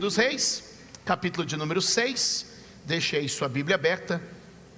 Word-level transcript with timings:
dos 0.00 0.16
Reis, 0.16 0.64
capítulo 1.04 1.46
de 1.46 1.58
número 1.58 1.82
6. 1.82 2.46
Deixe 2.86 3.16
aí 3.16 3.28
sua 3.28 3.50
Bíblia 3.50 3.76
aberta. 3.76 4.20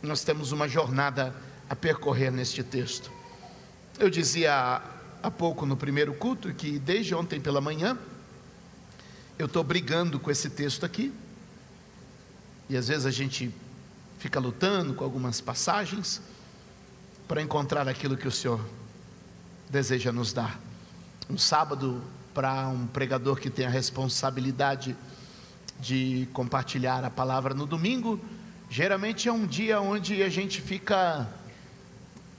Nós 0.03 0.25
temos 0.25 0.51
uma 0.51 0.67
jornada 0.67 1.33
a 1.71 1.77
percorrer 1.77 2.33
neste 2.33 2.64
texto. 2.64 3.09
Eu 4.00 4.11
dizia 4.11 4.82
há 5.23 5.30
pouco 5.30 5.64
no 5.64 5.77
primeiro 5.77 6.12
culto 6.12 6.53
que 6.53 6.77
desde 6.77 7.14
ontem 7.14 7.41
pela 7.41 7.61
manhã 7.61 7.96
eu 9.39 9.46
estou 9.46 9.62
brigando 9.62 10.19
com 10.19 10.29
esse 10.29 10.50
texto 10.50 10.85
aqui. 10.85 11.14
E 12.68 12.77
às 12.77 12.89
vezes 12.89 13.07
a 13.07 13.11
gente 13.12 13.54
fica 14.18 14.41
lutando 14.41 14.93
com 14.93 15.04
algumas 15.04 15.41
passagens 15.41 16.20
para 17.29 17.41
encontrar 17.41 17.86
aquilo 17.86 18.16
que 18.16 18.27
o 18.27 18.32
Senhor 18.32 18.61
deseja 19.70 20.11
nos 20.11 20.32
dar. 20.32 20.59
Um 21.30 21.39
sábado 21.39 22.02
para 22.34 22.68
um 22.68 22.86
pregador 22.86 23.38
que 23.38 23.50
tem 23.50 23.66
a 23.66 23.70
responsabilidade 23.70 24.96
de 25.80 26.28
compartilhar 26.32 27.05
a 27.05 27.10
palavra 27.10 27.55
no 27.55 27.66
domingo, 27.66 28.20
geralmente 28.70 29.28
é 29.28 29.32
um 29.32 29.46
dia 29.46 29.80
onde 29.80 30.22
a 30.22 30.28
gente 30.28 30.60
fica. 30.60 31.28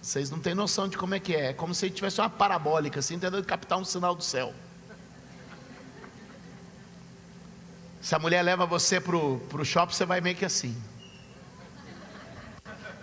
Vocês 0.02 0.30
não 0.30 0.40
têm 0.40 0.54
noção 0.54 0.88
de 0.88 0.98
como 0.98 1.16
é 1.16 1.20
que 1.20 1.36
é. 1.36 1.50
É 1.50 1.54
como 1.54 1.74
se 1.74 1.90
tivesse 1.90 2.20
uma 2.20 2.30
parabólica, 2.30 3.00
assim, 3.00 3.20
tentando 3.20 3.44
captar 3.46 3.78
um 3.78 3.86
sinal 3.86 4.16
do 4.16 4.24
céu. 4.24 4.54
Se 8.02 8.14
a 8.14 8.20
mulher 8.20 8.42
leva 8.42 8.66
você 8.66 9.00
para 9.00 9.16
o 9.16 9.64
shopping, 9.64 9.94
você 9.94 10.06
vai 10.06 10.20
meio 10.20 10.36
que 10.36 10.44
assim. 10.44 10.76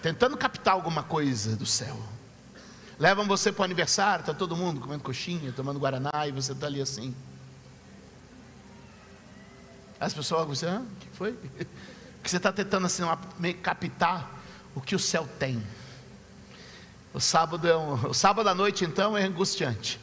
Tentando 0.02 0.36
captar 0.36 0.74
alguma 0.74 1.02
coisa 1.02 1.56
do 1.56 1.64
céu. 1.64 1.98
Levam 3.00 3.26
você 3.26 3.50
para 3.50 3.62
o 3.62 3.64
aniversário, 3.64 4.20
está 4.20 4.34
todo 4.34 4.54
mundo 4.54 4.78
comendo 4.78 5.02
coxinha, 5.02 5.50
tomando 5.52 5.80
guaraná, 5.80 6.26
e 6.28 6.32
você 6.32 6.52
está 6.52 6.66
ali 6.66 6.82
assim. 6.82 7.16
As 9.98 10.12
pessoas 10.12 10.44
vão 10.44 10.52
dizer, 10.52 10.68
ah, 10.68 10.82
o 10.82 10.96
que 10.96 11.08
foi? 11.16 11.34
Que 12.22 12.28
você 12.28 12.36
está 12.36 12.52
tentando 12.52 12.84
assim, 12.84 13.02
meio 13.38 13.56
captar 13.56 14.30
o 14.74 14.80
que 14.82 14.94
o 14.94 14.98
céu 14.98 15.26
tem. 15.38 15.62
O 17.14 17.18
sábado, 17.18 17.66
é 17.66 17.74
um, 17.74 18.10
o 18.10 18.12
sábado 18.12 18.46
à 18.46 18.54
noite, 18.54 18.84
então, 18.84 19.16
é 19.16 19.24
angustiante. 19.24 19.98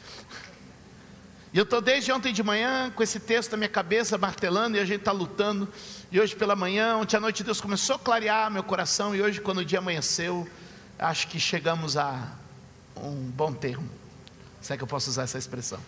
E 1.53 1.59
eu 1.59 1.63
estou 1.63 1.79
desde 1.79 2.11
ontem 2.11 2.33
de 2.33 2.41
manhã 2.41 2.89
com 2.89 3.03
esse 3.03 3.19
texto 3.19 3.51
na 3.51 3.57
minha 3.57 3.69
cabeça, 3.69 4.17
martelando, 4.17 4.77
e 4.77 4.79
a 4.79 4.85
gente 4.85 5.01
está 5.01 5.11
lutando. 5.11 5.71
E 6.11 6.19
hoje 6.19 6.35
pela 6.35 6.55
manhã, 6.55 6.97
ontem 6.97 7.15
à 7.15 7.19
noite, 7.19 7.43
Deus 7.43 7.61
começou 7.61 7.97
a 7.97 7.99
clarear 7.99 8.49
meu 8.49 8.63
coração. 8.63 9.15
E 9.15 9.21
hoje, 9.21 9.39
quando 9.39 9.59
o 9.59 9.65
dia 9.65 9.77
amanheceu, 9.77 10.49
acho 10.97 11.27
que 11.27 11.39
chegamos 11.39 11.95
a 11.95 12.35
um 13.03 13.29
bom 13.31 13.53
termo. 13.53 13.89
Se 14.61 14.73
é 14.73 14.77
que 14.77 14.83
eu 14.83 14.87
posso 14.87 15.09
usar 15.09 15.23
essa 15.23 15.37
expressão. 15.37 15.79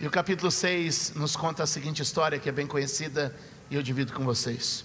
E 0.00 0.06
o 0.06 0.10
capítulo 0.10 0.50
6 0.50 1.14
nos 1.14 1.36
conta 1.36 1.62
a 1.62 1.66
seguinte 1.66 2.02
história 2.02 2.38
que 2.38 2.48
é 2.48 2.52
bem 2.52 2.66
conhecida 2.66 3.34
e 3.70 3.74
eu 3.74 3.82
divido 3.82 4.12
com 4.12 4.24
vocês. 4.24 4.84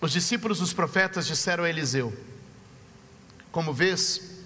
Os 0.00 0.12
discípulos 0.12 0.60
dos 0.60 0.72
profetas 0.72 1.26
disseram 1.26 1.64
a 1.64 1.68
Eliseu: 1.68 2.16
Como 3.50 3.72
vês, 3.72 4.42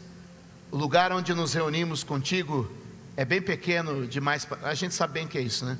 o 0.70 0.76
lugar 0.76 1.12
onde 1.12 1.34
nos 1.34 1.52
reunimos 1.52 2.02
contigo 2.02 2.70
é 3.16 3.24
bem 3.24 3.40
pequeno 3.40 4.06
demais. 4.06 4.48
A 4.62 4.74
gente 4.74 4.94
sabe 4.94 5.12
bem 5.12 5.28
que 5.28 5.38
é 5.38 5.42
isso, 5.42 5.64
né? 5.64 5.78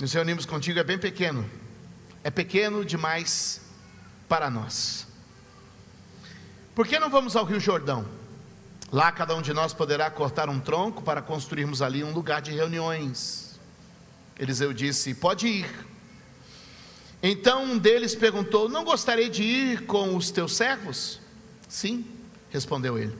Nos 0.00 0.12
reunimos 0.12 0.46
contigo 0.46 0.78
é 0.78 0.84
bem 0.84 0.98
pequeno. 0.98 1.48
É 2.24 2.30
pequeno 2.30 2.84
demais 2.84 3.60
para 4.28 4.48
nós. 4.48 5.06
Por 6.74 6.86
que 6.86 6.98
não 6.98 7.10
vamos 7.10 7.36
ao 7.36 7.44
Rio 7.44 7.60
Jordão? 7.60 8.21
Lá 8.92 9.10
cada 9.10 9.34
um 9.34 9.40
de 9.40 9.54
nós 9.54 9.72
poderá 9.72 10.10
cortar 10.10 10.50
um 10.50 10.60
tronco 10.60 11.02
para 11.02 11.22
construirmos 11.22 11.80
ali 11.80 12.04
um 12.04 12.12
lugar 12.12 12.42
de 12.42 12.52
reuniões. 12.52 13.58
Eliseu 14.38 14.74
disse: 14.74 15.14
Pode 15.14 15.48
ir. 15.48 15.86
Então 17.22 17.64
um 17.64 17.78
deles 17.78 18.14
perguntou: 18.14 18.68
Não 18.68 18.84
gostaria 18.84 19.30
de 19.30 19.42
ir 19.42 19.86
com 19.86 20.14
os 20.14 20.30
teus 20.30 20.54
servos? 20.54 21.18
Sim, 21.66 22.04
respondeu 22.50 22.98
ele. 22.98 23.16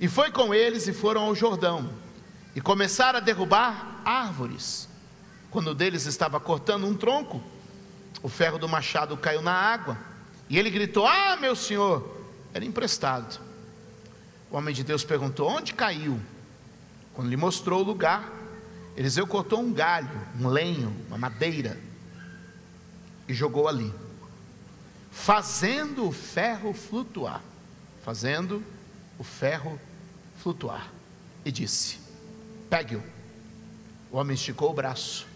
E 0.00 0.08
foi 0.08 0.32
com 0.32 0.52
eles 0.52 0.88
e 0.88 0.92
foram 0.92 1.22
ao 1.22 1.36
Jordão 1.36 1.92
e 2.56 2.60
começaram 2.60 3.18
a 3.18 3.22
derrubar 3.22 4.02
árvores. 4.04 4.88
Quando 5.52 5.70
um 5.70 5.74
deles 5.74 6.04
estava 6.06 6.40
cortando 6.40 6.84
um 6.84 6.96
tronco, 6.96 7.40
o 8.20 8.28
ferro 8.28 8.58
do 8.58 8.68
machado 8.68 9.16
caiu 9.16 9.40
na 9.40 9.52
água 9.52 9.96
e 10.50 10.58
ele 10.58 10.68
gritou: 10.68 11.06
Ah, 11.06 11.36
meu 11.40 11.54
senhor! 11.54 12.20
Era 12.52 12.64
emprestado. 12.64 13.51
O 14.52 14.58
homem 14.58 14.74
de 14.74 14.84
Deus 14.84 15.02
perguntou: 15.02 15.48
Onde 15.48 15.72
caiu? 15.72 16.20
Quando 17.14 17.30
lhe 17.30 17.36
mostrou 17.36 17.80
o 17.80 17.84
lugar, 17.84 18.30
Eliseu 18.94 19.26
cortou 19.26 19.60
um 19.60 19.72
galho, 19.72 20.10
um 20.38 20.46
lenho, 20.46 20.94
uma 21.08 21.16
madeira 21.16 21.80
e 23.26 23.32
jogou 23.32 23.66
ali, 23.66 23.92
fazendo 25.10 26.06
o 26.06 26.12
ferro 26.12 26.74
flutuar. 26.74 27.42
Fazendo 28.04 28.62
o 29.18 29.24
ferro 29.24 29.80
flutuar. 30.36 30.92
E 31.46 31.50
disse: 31.50 31.98
Pegue-o. 32.68 33.02
O 34.10 34.18
homem 34.18 34.34
esticou 34.34 34.70
o 34.70 34.74
braço 34.74 35.26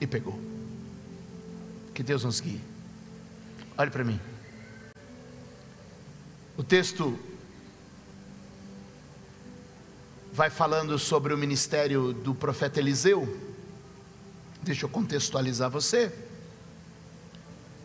e 0.00 0.06
pegou. 0.06 0.38
Que 1.92 2.02
Deus 2.02 2.22
nos 2.22 2.38
guie. 2.38 2.60
Olhe 3.76 3.90
para 3.90 4.04
mim. 4.04 4.20
O 6.56 6.62
texto 6.62 7.18
vai 10.34 10.50
falando 10.50 10.98
sobre 10.98 11.32
o 11.32 11.38
ministério 11.38 12.12
do 12.12 12.34
profeta 12.34 12.80
Eliseu. 12.80 13.40
Deixa 14.64 14.84
eu 14.84 14.88
contextualizar 14.88 15.70
você. 15.70 16.12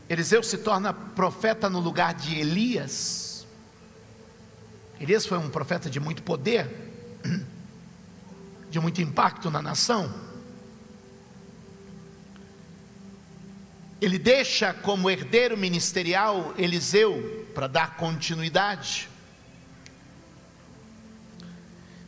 Eliseu 0.10 0.42
se 0.42 0.58
torna 0.58 0.92
profeta 0.92 1.70
no 1.70 1.80
lugar 1.80 2.16
de 2.16 2.40
Elias. 2.40 3.46
Elias 5.00 5.28
foi 5.28 5.38
um 5.38 5.48
profeta 5.48 5.92
de 5.92 6.00
muito 6.00 6.24
poder, 6.24 6.68
de 8.72 8.80
muito 8.80 9.00
impacto 9.00 9.52
na 9.52 9.62
nação. 9.62 10.12
Ele 14.02 14.18
deixa 14.18 14.74
como 14.74 15.08
herdeiro 15.08 15.56
ministerial 15.56 16.56
Eliseu 16.58 17.46
para 17.54 17.68
dar 17.68 17.96
continuidade. 17.96 19.09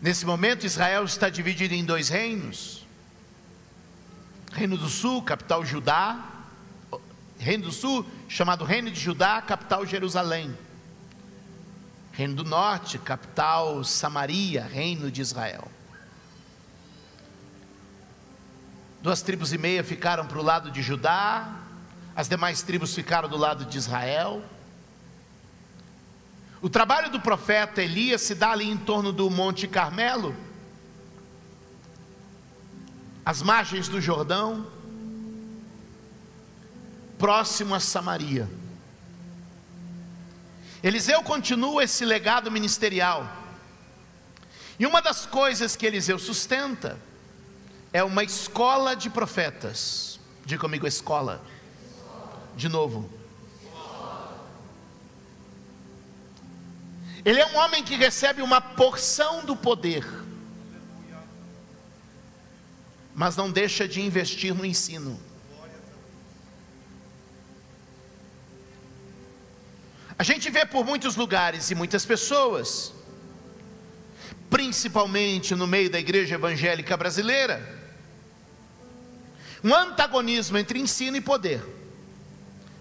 Nesse 0.02 0.26
momento, 0.26 0.66
Israel 0.66 1.04
está 1.04 1.30
dividido 1.30 1.76
em 1.76 1.86
dois 1.86 2.10
reinos: 2.10 2.88
Reino 4.52 4.76
do 4.76 4.90
Sul, 4.90 5.22
capital 5.22 5.64
Judá, 5.64 6.26
Reino 7.38 7.66
do 7.66 7.72
Sul, 7.72 8.06
chamado 8.28 8.66
Reino 8.66 8.90
de 8.90 9.00
Judá, 9.00 9.42
capital 9.42 9.86
Jerusalém. 9.86 10.58
Reino 12.12 12.36
do 12.36 12.44
Norte, 12.44 12.98
capital 12.98 13.84
Samaria, 13.84 14.66
Reino 14.66 15.12
de 15.12 15.22
Israel. 15.22 15.72
Duas 19.02 19.22
tribos 19.22 19.54
e 19.54 19.58
meia 19.58 19.84
ficaram 19.84 20.28
para 20.28 20.38
o 20.38 20.44
lado 20.44 20.70
de 20.70 20.82
Judá, 20.82 21.60
as 22.16 22.28
demais 22.28 22.62
tribos 22.62 22.94
ficaram 22.94 23.30
do 23.30 23.38
lado 23.38 23.66
de 23.66 23.78
Israel. 23.78 24.44
O 26.62 26.70
trabalho 26.70 27.10
do 27.10 27.20
profeta 27.20 27.82
Elias 27.82 28.22
se 28.22 28.36
dá 28.36 28.52
ali 28.52 28.70
em 28.70 28.78
torno 28.78 29.12
do 29.12 29.30
Monte 29.32 29.68
Carmelo, 29.68 30.36
às 33.26 33.42
margens 33.42 33.88
do 33.88 34.00
Jordão, 34.00 34.68
próximo 37.18 37.74
a 37.74 37.80
Samaria. 37.80 38.48
Eliseu 40.84 41.24
continua 41.24 41.84
esse 41.84 42.06
legado 42.06 42.52
ministerial. 42.52 43.28
E 44.78 44.86
uma 44.86 45.02
das 45.02 45.26
coisas 45.26 45.76
que 45.76 45.86
Eliseu 45.86 46.18
sustenta 46.18 47.00
é 47.94 48.04
uma 48.04 48.24
escola 48.24 48.96
de 48.96 49.10
profetas. 49.10 50.20
Diga 50.46 50.62
comigo, 50.62 50.88
escola. 50.88 51.44
De 52.56 52.68
novo, 52.68 53.10
Ele 57.24 57.40
é 57.40 57.46
um 57.46 57.58
homem 57.58 57.84
que 57.84 57.96
recebe 57.96 58.42
uma 58.42 58.60
porção 58.60 59.46
do 59.46 59.56
poder, 59.56 60.06
mas 63.14 63.36
não 63.36 63.52
deixa 63.52 63.88
de 63.88 64.02
investir 64.02 64.56
no 64.56 64.66
ensino. 64.66 65.20
A 70.18 70.24
gente 70.24 70.50
vê 70.50 70.66
por 70.66 70.86
muitos 70.86 71.16
lugares 71.16 71.70
e 71.72 71.76
muitas 71.76 72.06
pessoas, 72.06 72.94
principalmente 74.50 75.56
no 75.56 75.66
meio 75.68 75.90
da 75.90 76.00
igreja 76.00 76.36
evangélica 76.36 76.96
brasileira, 76.98 77.80
um 79.64 79.74
antagonismo 79.74 80.58
entre 80.58 80.80
ensino 80.80 81.18
e 81.18 81.22
poder. 81.22 81.64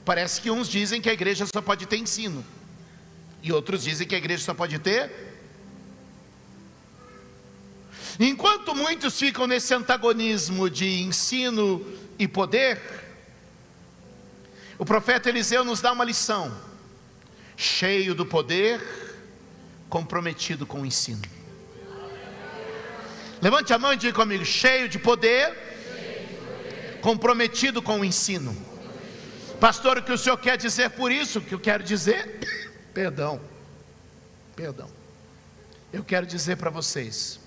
Parece 0.04 0.40
que 0.40 0.50
uns 0.50 0.68
dizem 0.68 1.00
que 1.00 1.10
a 1.10 1.12
igreja 1.12 1.46
só 1.46 1.60
pode 1.60 1.86
ter 1.86 1.98
ensino. 1.98 2.44
E 3.42 3.52
outros 3.52 3.82
dizem 3.82 4.06
que 4.06 4.14
a 4.14 4.18
igreja 4.18 4.44
só 4.44 4.54
pode 4.54 4.78
ter. 4.78 5.10
Enquanto 8.18 8.74
muitos 8.74 9.18
ficam 9.18 9.46
nesse 9.46 9.72
antagonismo 9.72 10.68
de 10.68 11.00
ensino 11.00 11.84
e 12.18 12.28
poder, 12.28 12.78
o 14.78 14.84
profeta 14.84 15.28
Eliseu 15.28 15.64
nos 15.64 15.80
dá 15.80 15.92
uma 15.92 16.04
lição: 16.04 16.54
cheio 17.56 18.14
do 18.14 18.26
poder, 18.26 18.80
comprometido 19.88 20.66
com 20.66 20.82
o 20.82 20.86
ensino. 20.86 21.22
Levante 23.40 23.72
a 23.72 23.78
mão 23.78 23.94
e 23.94 23.96
diga 23.96 24.12
comigo: 24.12 24.44
cheio 24.44 24.86
de 24.86 24.98
poder, 24.98 25.54
comprometido 27.00 27.80
com 27.80 28.00
o 28.00 28.04
ensino. 28.04 28.54
Pastor, 29.58 29.98
o 29.98 30.02
que 30.02 30.12
o 30.12 30.18
senhor 30.18 30.36
quer 30.36 30.56
dizer 30.56 30.90
por 30.90 31.10
isso? 31.10 31.38
O 31.38 31.42
que 31.42 31.54
eu 31.54 31.60
quero 31.60 31.82
dizer, 31.82 32.40
perdão, 32.92 33.40
perdão. 34.54 34.90
Eu 35.92 36.04
quero 36.04 36.26
dizer 36.26 36.56
para 36.56 36.70
vocês 36.70 37.40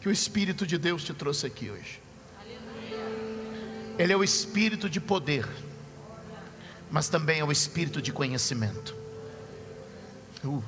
que 0.00 0.08
o 0.08 0.12
Espírito 0.12 0.66
de 0.66 0.78
Deus 0.78 1.02
te 1.02 1.14
trouxe 1.14 1.46
aqui 1.46 1.70
hoje. 1.70 2.00
Ele 3.98 4.12
é 4.12 4.16
o 4.16 4.22
Espírito 4.22 4.88
de 4.88 5.00
poder, 5.00 5.46
mas 6.90 7.08
também 7.08 7.40
é 7.40 7.44
o 7.44 7.50
Espírito 7.50 8.00
de 8.00 8.12
conhecimento. 8.12 8.94
Uh. 10.44 10.62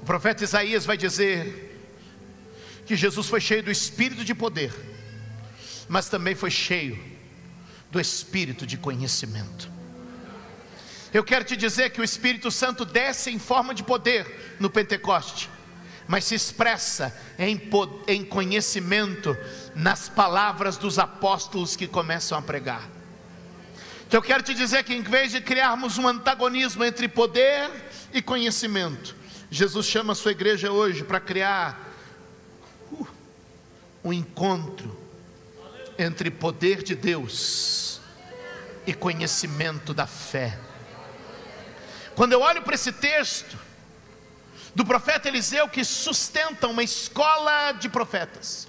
O 0.00 0.04
profeta 0.04 0.44
Isaías 0.44 0.84
vai 0.86 0.96
dizer 0.96 1.68
que 2.86 2.94
Jesus 2.94 3.26
foi 3.26 3.40
cheio 3.40 3.62
do 3.62 3.70
Espírito 3.70 4.24
de 4.24 4.34
poder, 4.34 4.72
mas 5.88 6.08
também 6.08 6.34
foi 6.34 6.50
cheio 6.50 7.09
do 7.90 8.00
Espírito 8.00 8.66
de 8.66 8.76
conhecimento. 8.76 9.70
Eu 11.12 11.24
quero 11.24 11.44
te 11.44 11.56
dizer 11.56 11.90
que 11.90 12.00
o 12.00 12.04
Espírito 12.04 12.50
Santo 12.50 12.84
desce 12.84 13.30
em 13.30 13.38
forma 13.38 13.74
de 13.74 13.82
poder 13.82 14.56
no 14.60 14.70
Pentecoste, 14.70 15.50
mas 16.06 16.24
se 16.24 16.34
expressa 16.34 17.16
em, 17.38 17.60
em 18.06 18.24
conhecimento 18.24 19.36
nas 19.74 20.08
palavras 20.08 20.76
dos 20.76 20.98
apóstolos 20.98 21.74
que 21.74 21.88
começam 21.88 22.38
a 22.38 22.42
pregar. 22.42 22.88
Então 24.06 24.18
eu 24.18 24.22
quero 24.22 24.42
te 24.42 24.54
dizer 24.54 24.84
que 24.84 24.94
em 24.94 25.02
vez 25.02 25.32
de 25.32 25.40
criarmos 25.40 25.98
um 25.98 26.06
antagonismo 26.06 26.84
entre 26.84 27.08
poder 27.08 27.70
e 28.12 28.22
conhecimento, 28.22 29.14
Jesus 29.50 29.86
chama 29.86 30.12
a 30.12 30.16
sua 30.16 30.32
igreja 30.32 30.70
hoje 30.70 31.02
para 31.02 31.18
criar 31.18 31.92
uh, 32.92 33.06
um 34.04 34.12
encontro 34.12 34.96
entre 36.00 36.30
poder 36.30 36.82
de 36.82 36.94
Deus 36.94 38.00
e 38.86 38.94
conhecimento 38.94 39.92
da 39.92 40.06
fé. 40.06 40.58
Quando 42.14 42.32
eu 42.32 42.40
olho 42.40 42.62
para 42.62 42.74
esse 42.74 42.90
texto 42.90 43.58
do 44.74 44.84
profeta 44.84 45.28
Eliseu 45.28 45.68
que 45.68 45.84
sustenta 45.84 46.68
uma 46.68 46.82
escola 46.82 47.72
de 47.72 47.88
profetas, 47.90 48.66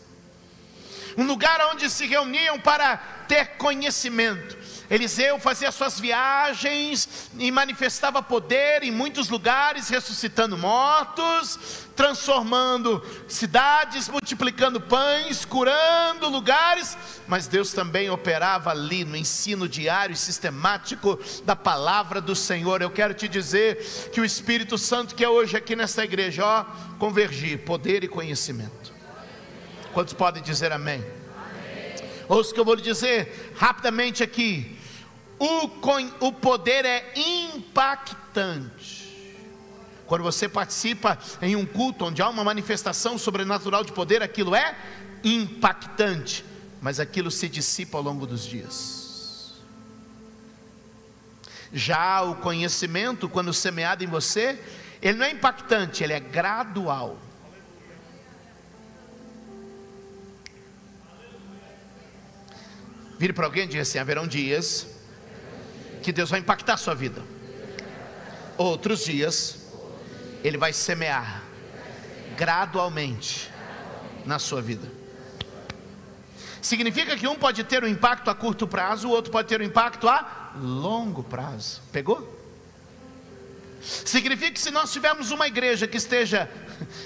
um 1.18 1.24
lugar 1.24 1.60
onde 1.72 1.90
se 1.90 2.06
reuniam 2.06 2.60
para 2.60 2.98
ter 3.28 3.56
conhecimento, 3.58 4.58
Eliseu 4.92 5.40
fazia 5.40 5.72
suas 5.72 5.98
viagens 6.02 7.32
e 7.40 7.50
manifestava 7.50 8.22
poder 8.22 8.84
em 8.84 8.92
muitos 8.92 9.30
lugares, 9.30 9.88
ressuscitando 9.88 10.58
mortos, 10.58 11.88
transformando 11.96 13.02
cidades, 13.26 14.10
multiplicando 14.10 14.82
pães, 14.82 15.46
curando 15.46 16.28
lugares, 16.28 16.98
mas 17.26 17.48
Deus 17.48 17.72
também 17.72 18.10
operava 18.10 18.72
ali 18.72 19.06
no 19.06 19.16
ensino 19.16 19.66
diário 19.66 20.12
e 20.12 20.18
sistemático 20.18 21.18
da 21.46 21.56
palavra 21.56 22.20
do 22.20 22.36
Senhor. 22.36 22.82
Eu 22.82 22.92
quero 22.92 23.14
te 23.14 23.30
dizer 23.30 24.10
que 24.12 24.20
o 24.20 24.26
Espírito 24.26 24.78
Santo 24.78 25.16
que 25.16 25.24
é 25.24 25.30
hoje 25.30 25.56
aqui 25.56 25.74
nesta 25.74 26.04
igreja, 26.04 26.46
ó, 26.46 26.66
convergir 27.00 27.60
poder 27.60 28.04
e 28.04 28.10
conhecimento. 28.10 28.92
Quantos 29.94 30.14
podem 30.14 30.44
dizer 30.44 30.74
amém? 30.74 31.00
amém. 31.00 31.96
Ouça 32.28 32.52
o 32.52 32.54
que 32.54 32.60
eu 32.60 32.66
vou 32.66 32.76
lhe 32.76 32.82
dizer 32.82 33.54
rapidamente 33.56 34.22
aqui 34.22 34.81
o, 35.42 36.28
o 36.28 36.32
poder 36.32 36.86
é 36.86 37.14
impactante. 37.16 39.02
Quando 40.06 40.22
você 40.22 40.48
participa 40.48 41.18
em 41.42 41.56
um 41.56 41.66
culto 41.66 42.06
onde 42.06 42.22
há 42.22 42.30
uma 42.30 42.44
manifestação 42.44 43.18
sobrenatural 43.18 43.84
de 43.84 43.92
poder, 43.92 44.22
aquilo 44.22 44.54
é 44.54 44.78
impactante, 45.24 46.46
mas 46.80 47.00
aquilo 47.00 47.32
se 47.32 47.50
dissipa 47.50 47.98
ao 47.98 48.04
longo 48.04 48.28
dos 48.28 48.46
dias. 48.46 49.56
Já 51.74 52.22
o 52.22 52.36
conhecimento, 52.36 53.28
quando 53.28 53.52
semeado 53.52 54.04
em 54.04 54.08
você, 54.08 54.60
ele 55.02 55.18
não 55.18 55.26
é 55.26 55.32
impactante, 55.32 56.04
ele 56.04 56.14
é 56.14 56.20
gradual. 56.20 57.18
Vire 63.18 63.34
para 63.34 63.46
alguém 63.46 63.64
e 63.64 63.68
diga 63.68 63.82
assim: 63.82 63.98
haverão 63.98 64.28
dias 64.28 64.91
que 66.02 66.12
Deus 66.12 66.30
vai 66.30 66.40
impactar 66.40 66.74
a 66.74 66.78
sua 66.78 66.94
vida. 66.94 67.22
Outros 68.58 69.04
dias, 69.06 69.60
Ele 70.44 70.58
vai 70.58 70.74
semear 70.74 71.44
gradualmente 72.38 73.52
na 74.26 74.40
sua 74.40 74.62
vida. 74.62 74.88
Significa 76.62 77.18
que 77.18 77.28
um 77.28 77.36
pode 77.36 77.64
ter 77.64 77.84
um 77.84 77.88
impacto 77.88 78.30
a 78.30 78.36
curto 78.36 78.68
prazo, 78.68 79.08
o 79.08 79.12
outro 79.12 79.32
pode 79.32 79.48
ter 79.48 79.60
um 79.60 79.64
impacto 79.64 80.08
a 80.08 80.52
longo 80.56 81.24
prazo. 81.24 81.82
Pegou? 81.92 82.40
Significa 83.82 84.52
que 84.52 84.60
se 84.60 84.70
nós 84.70 84.94
tivermos 84.94 85.32
uma 85.32 85.48
igreja 85.48 85.88
que 85.88 85.98
esteja 85.98 86.50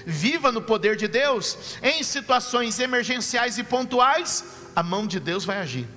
viva 0.06 0.51
no 0.51 0.62
poder 0.62 0.97
de 0.97 1.07
Deus, 1.07 1.77
em 1.81 2.03
situações 2.03 2.80
emergenciais 2.80 3.57
e 3.57 3.63
pontuais, 3.63 4.44
a 4.75 4.83
mão 4.83 5.07
de 5.07 5.19
Deus 5.19 5.45
vai 5.45 5.59
agir. 5.59 5.88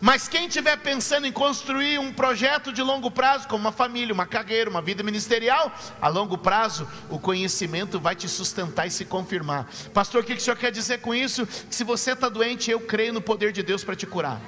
Mas 0.00 0.28
quem 0.28 0.46
estiver 0.46 0.76
pensando 0.78 1.26
em 1.26 1.32
construir 1.32 1.98
um 1.98 2.12
projeto 2.12 2.72
de 2.72 2.82
longo 2.82 3.10
prazo, 3.10 3.48
como 3.48 3.60
uma 3.60 3.72
família, 3.72 4.14
uma 4.14 4.26
carreira, 4.26 4.70
uma 4.70 4.80
vida 4.80 5.02
ministerial, 5.02 5.72
a 6.00 6.08
longo 6.08 6.38
prazo 6.38 6.88
o 7.10 7.18
conhecimento 7.18 7.98
vai 7.98 8.14
te 8.14 8.28
sustentar 8.28 8.86
e 8.86 8.90
se 8.90 9.04
confirmar. 9.04 9.66
Pastor, 9.92 10.22
o 10.22 10.24
que 10.24 10.34
o 10.34 10.40
senhor 10.40 10.56
quer 10.56 10.70
dizer 10.70 10.98
com 10.98 11.14
isso? 11.14 11.46
Que 11.46 11.74
se 11.74 11.84
você 11.84 12.12
está 12.12 12.28
doente, 12.28 12.70
eu 12.70 12.80
creio 12.80 13.12
no 13.12 13.20
poder 13.20 13.52
de 13.52 13.62
Deus 13.62 13.82
para 13.82 13.96
te 13.96 14.06
curar. 14.06 14.40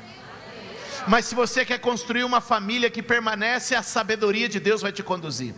Mas 1.08 1.25
se 1.25 1.35
você 1.35 1.64
quer 1.64 1.79
construir 1.79 2.25
uma 2.25 2.41
família 2.41 2.91
que 2.91 3.03
permanece, 3.03 3.75
a 3.75 3.82
sabedoria 3.82 4.49
de 4.49 4.61
Deus 4.61 4.82
vai 4.82 4.93
te 4.93 5.03
conduzir. 5.03 5.55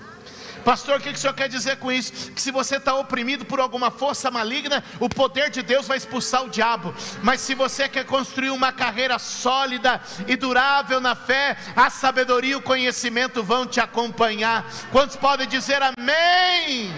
Pastor, 0.64 0.98
o 0.98 1.02
que 1.02 1.10
o 1.10 1.16
senhor 1.16 1.34
quer 1.34 1.48
dizer 1.48 1.76
com 1.76 1.90
isso? 1.90 2.31
Que 2.32 2.40
se 2.40 2.50
você 2.50 2.76
está 2.76 2.94
oprimido 2.94 3.44
por 3.44 3.60
alguma 3.60 3.90
força 3.90 4.31
maligna, 4.31 4.82
o 5.00 5.08
poder 5.08 5.50
de 5.50 5.62
Deus 5.62 5.86
vai 5.86 5.96
expulsar 5.96 6.44
o 6.44 6.50
diabo. 6.50 6.94
Mas 7.22 7.40
se 7.40 7.54
você 7.54 7.88
quer 7.88 8.04
construir 8.04 8.50
uma 8.50 8.72
carreira 8.72 9.19
sólida 9.19 10.00
e 10.26 10.36
durável 10.36 11.00
na 11.00 11.14
fé, 11.14 11.56
a 11.74 11.90
sabedoria 11.90 12.52
e 12.52 12.56
o 12.56 12.62
conhecimento 12.62 13.42
vão 13.42 13.66
te 13.66 13.81
acompanhar. 13.81 14.64
Quantos 14.90 15.16
podem 15.16 15.48
dizer 15.48 15.81
amém? 15.82 16.92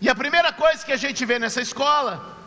E 0.00 0.08
a 0.08 0.14
primeira 0.14 0.52
coisa 0.52 0.84
que 0.84 0.92
a 0.92 0.96
gente 0.96 1.24
vê 1.24 1.38
nessa 1.38 1.60
escola 1.60 2.38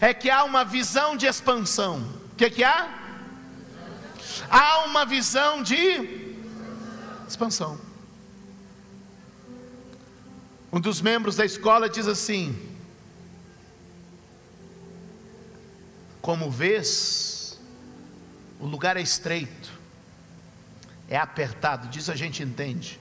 é 0.00 0.12
que 0.12 0.30
há 0.30 0.44
uma 0.44 0.64
visão 0.64 1.16
de 1.16 1.26
expansão. 1.26 2.00
O 2.32 2.36
que, 2.36 2.50
que 2.50 2.64
há? 2.64 2.88
Há 4.50 4.84
uma 4.84 5.04
visão 5.04 5.62
de 5.62 6.23
expansão. 7.30 7.78
Um 10.72 10.80
dos 10.80 11.00
membros 11.00 11.36
da 11.36 11.44
escola 11.44 11.88
diz 11.88 12.06
assim: 12.06 12.56
Como 16.20 16.50
vês, 16.50 17.60
o 18.58 18.66
lugar 18.66 18.96
é 18.96 19.02
estreito, 19.02 19.72
é 21.08 21.16
apertado, 21.16 21.88
diz 21.88 22.08
a 22.08 22.16
gente 22.16 22.42
entende. 22.42 23.00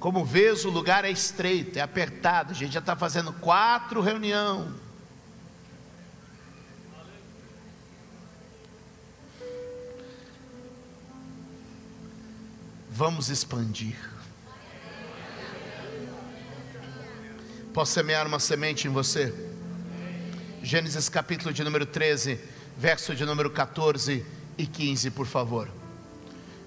Como 0.00 0.24
vês, 0.24 0.64
o 0.64 0.70
lugar 0.70 1.04
é 1.04 1.10
estreito, 1.10 1.78
é 1.78 1.82
apertado, 1.82 2.52
a 2.52 2.54
gente 2.54 2.72
já 2.72 2.80
está 2.80 2.94
fazendo 2.94 3.32
quatro 3.32 4.00
reuniões 4.00 4.85
Vamos 12.96 13.28
expandir. 13.28 13.94
Posso 17.74 17.92
semear 17.92 18.26
uma 18.26 18.38
semente 18.38 18.88
em 18.88 18.90
você? 18.90 19.34
Gênesis 20.62 21.06
capítulo 21.10 21.52
de 21.52 21.62
número 21.62 21.84
13, 21.84 22.40
verso 22.74 23.14
de 23.14 23.26
número 23.26 23.50
14 23.50 24.24
e 24.56 24.66
15, 24.66 25.10
por 25.10 25.26
favor. 25.26 25.68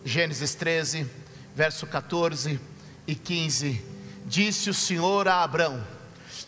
Gênesis 0.06 0.54
13, 0.54 1.10
verso 1.56 1.88
14 1.88 2.60
e 3.08 3.16
15. 3.16 3.84
Disse 4.24 4.70
o 4.70 4.74
Senhor 4.74 5.28
a 5.28 5.42
Abrão, 5.42 5.84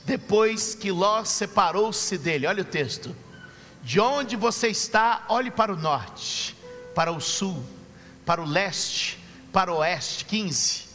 depois 0.06 0.76
que 0.76 0.92
Ló 0.92 1.24
separou-se 1.24 2.20
dele, 2.20 2.46
olha 2.46 2.62
o 2.62 2.66
texto. 2.66 3.16
De 3.82 4.00
onde 4.00 4.36
você 4.36 4.68
está, 4.68 5.26
olhe 5.28 5.50
para 5.50 5.74
o 5.74 5.76
norte, 5.76 6.56
para 6.94 7.12
o 7.12 7.20
sul, 7.20 7.66
para 8.24 8.40
o 8.40 8.46
leste, 8.46 9.20
para 9.52 9.72
o 9.72 9.78
oeste, 9.78 10.26
15. 10.26 10.86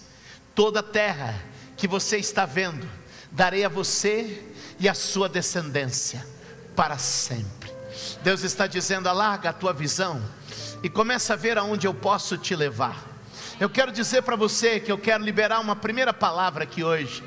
Toda 0.54 0.80
a 0.80 0.82
terra 0.82 1.34
que 1.76 1.86
você 1.86 2.16
está 2.16 2.46
vendo, 2.46 2.88
darei 3.30 3.64
a 3.64 3.68
você 3.68 4.42
e 4.78 4.88
a 4.88 4.94
sua 4.94 5.28
descendência 5.28 6.26
para 6.74 6.98
sempre. 6.98 7.70
Deus 8.22 8.42
está 8.42 8.66
dizendo: 8.66 9.08
alarga 9.08 9.50
a 9.50 9.52
tua 9.52 9.72
visão 9.72 10.22
e 10.82 10.88
começa 10.88 11.34
a 11.34 11.36
ver 11.36 11.58
aonde 11.58 11.86
eu 11.86 11.94
posso 11.94 12.36
te 12.36 12.54
levar. 12.54 13.04
Eu 13.58 13.70
quero 13.70 13.90
dizer 13.90 14.22
para 14.22 14.36
você 14.36 14.80
que 14.80 14.92
eu 14.92 14.98
quero 14.98 15.24
liberar 15.24 15.60
uma 15.60 15.74
primeira 15.74 16.12
palavra 16.12 16.64
aqui 16.64 16.84
hoje 16.84 17.22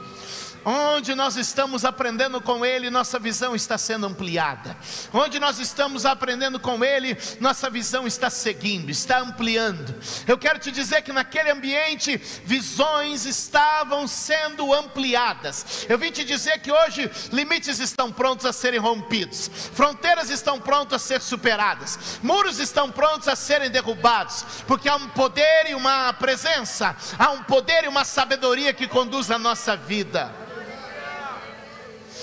Onde 0.66 1.16
nós 1.16 1.36
estamos 1.36 1.86
aprendendo 1.86 2.42
com 2.42 2.66
Ele, 2.66 2.90
nossa 2.90 3.18
visão 3.18 3.56
está 3.56 3.78
sendo 3.78 4.06
ampliada. 4.06 4.76
Onde 5.14 5.40
nós 5.40 5.60
estamos 5.60 6.06
aprendendo 6.06 6.60
com 6.60 6.84
Ele, 6.84 7.18
nossa 7.40 7.70
visão 7.70 8.06
está 8.06 8.30
seguindo, 8.30 8.90
está 8.90 9.20
ampliando. 9.20 9.96
Eu 10.28 10.38
quero 10.38 10.60
te 10.60 10.72
dizer 10.72 11.02
que 11.02 11.14
naquele 11.14 11.52
ambiente, 11.52 12.18
visões 12.46 13.26
estavam 13.26 14.08
sendo 14.08 14.74
ampliadas. 14.74 15.86
Eu 15.88 15.98
vim 15.98 16.12
te 16.12 16.24
dizer 16.24 16.60
que 16.60 16.72
hoje, 16.72 17.10
limites 17.32 17.80
estão 17.80 18.12
prontos 18.12 18.46
a 18.46 18.54
serem 18.54 18.80
rompidos, 18.80 19.50
fronteiras 19.74 20.30
estão 20.30 20.60
prontas 20.60 21.02
a 21.02 21.06
ser 21.06 21.22
superadas, 21.22 22.20
muros 22.22 22.60
estão 22.60 22.92
prontos 22.92 23.28
a 23.28 23.36
serem 23.36 23.70
derrubados, 23.70 24.46
porque 24.68 24.90
há 24.90 24.96
um 24.96 25.08
poder 25.10 25.70
e 25.70 25.76
uma 25.76 26.14
presença, 26.14 26.96
há 27.18 27.32
um 27.32 27.44
poder 27.44 27.86
e 27.86 27.88
uma 27.88 28.04
sabedoria 28.04 28.74
que 28.74 28.88
conduz 28.88 29.32
a 29.32 29.40
nossa 29.40 29.76
vida. 29.76 30.50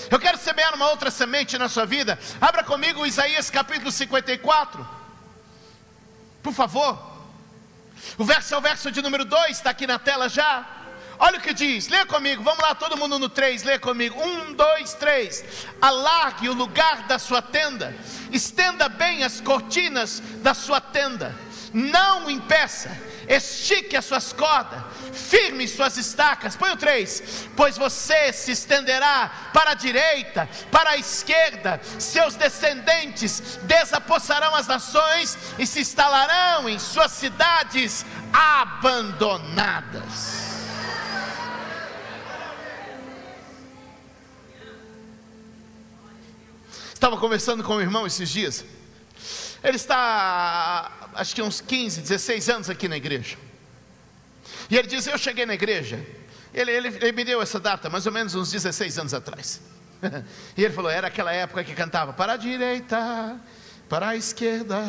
Eu 0.09 0.19
quero 0.19 0.37
semear 0.37 0.73
uma 0.73 0.89
outra 0.89 1.11
semente 1.11 1.57
na 1.57 1.67
sua 1.67 1.85
vida. 1.85 2.17
Abra 2.39 2.63
comigo 2.63 3.05
Isaías 3.05 3.49
capítulo 3.49 3.91
54. 3.91 4.87
Por 6.41 6.53
favor. 6.53 6.97
O 8.17 8.23
verso 8.23 8.53
é 8.53 8.57
o 8.57 8.61
verso 8.61 8.91
de 8.91 9.01
número 9.01 9.25
2, 9.25 9.51
está 9.51 9.71
aqui 9.71 9.85
na 9.85 9.99
tela 9.99 10.29
já. 10.29 10.65
Olha 11.19 11.39
o 11.39 11.41
que 11.41 11.53
diz, 11.53 11.87
lê 11.87 12.05
comigo, 12.05 12.43
vamos 12.43 12.61
lá, 12.61 12.75
todo 12.75 12.95
mundo 12.95 13.17
no 13.17 13.27
3, 13.27 13.63
lê 13.63 13.79
comigo. 13.79 14.21
1, 14.21 14.53
2, 14.53 14.93
3. 14.93 15.45
Alargue 15.81 16.47
o 16.47 16.53
lugar 16.53 17.07
da 17.07 17.17
sua 17.17 17.41
tenda, 17.41 17.93
estenda 18.31 18.87
bem 18.87 19.23
as 19.23 19.41
cortinas 19.41 20.21
da 20.37 20.53
sua 20.53 20.79
tenda, 20.79 21.35
não 21.73 22.29
impeça 22.29 23.06
estique 23.27 23.95
as 23.95 24.05
suas 24.05 24.31
cordas, 24.31 24.81
firme 25.11 25.67
suas 25.67 25.97
estacas. 25.97 26.55
Põe 26.55 26.71
o 26.71 26.77
3: 26.77 27.49
Pois 27.55 27.77
você 27.77 28.31
se 28.31 28.51
estenderá 28.51 29.49
para 29.53 29.71
a 29.71 29.75
direita, 29.75 30.49
para 30.71 30.91
a 30.91 30.97
esquerda, 30.97 31.81
seus 31.99 32.35
descendentes 32.35 33.59
desapossarão 33.63 34.55
as 34.55 34.67
nações 34.67 35.37
e 35.59 35.67
se 35.67 35.81
instalarão 35.81 36.69
em 36.69 36.79
suas 36.79 37.11
cidades 37.11 38.05
abandonadas. 38.31 40.47
Estava 46.93 47.17
conversando 47.17 47.63
com 47.63 47.75
o 47.75 47.81
irmão 47.81 48.07
esses 48.07 48.27
dias. 48.27 48.65
Ele 49.63 49.75
está 49.75 51.06
acho 51.17 51.35
que 51.35 51.41
uns 51.41 51.59
15, 51.59 52.01
16 52.01 52.49
anos 52.49 52.69
aqui 52.69 52.87
na 52.87 52.95
igreja. 52.95 53.37
E 54.69 54.77
ele 54.77 54.87
diz: 54.87 55.07
Eu 55.07 55.17
cheguei 55.17 55.45
na 55.45 55.53
igreja. 55.53 56.05
Ele, 56.53 56.71
ele, 56.71 56.87
ele 56.87 57.11
me 57.11 57.23
deu 57.23 57.41
essa 57.41 57.59
data, 57.59 57.89
mais 57.89 58.05
ou 58.05 58.11
menos 58.11 58.35
uns 58.35 58.51
16 58.51 58.99
anos 58.99 59.13
atrás. 59.13 59.61
e 60.55 60.63
ele 60.63 60.73
falou: 60.73 60.89
Era 60.89 61.07
aquela 61.07 61.31
época 61.31 61.63
que 61.63 61.73
cantava 61.73 62.13
para 62.13 62.33
a 62.33 62.37
direita, 62.37 63.39
para 63.89 64.09
a 64.09 64.15
esquerda, 64.15 64.81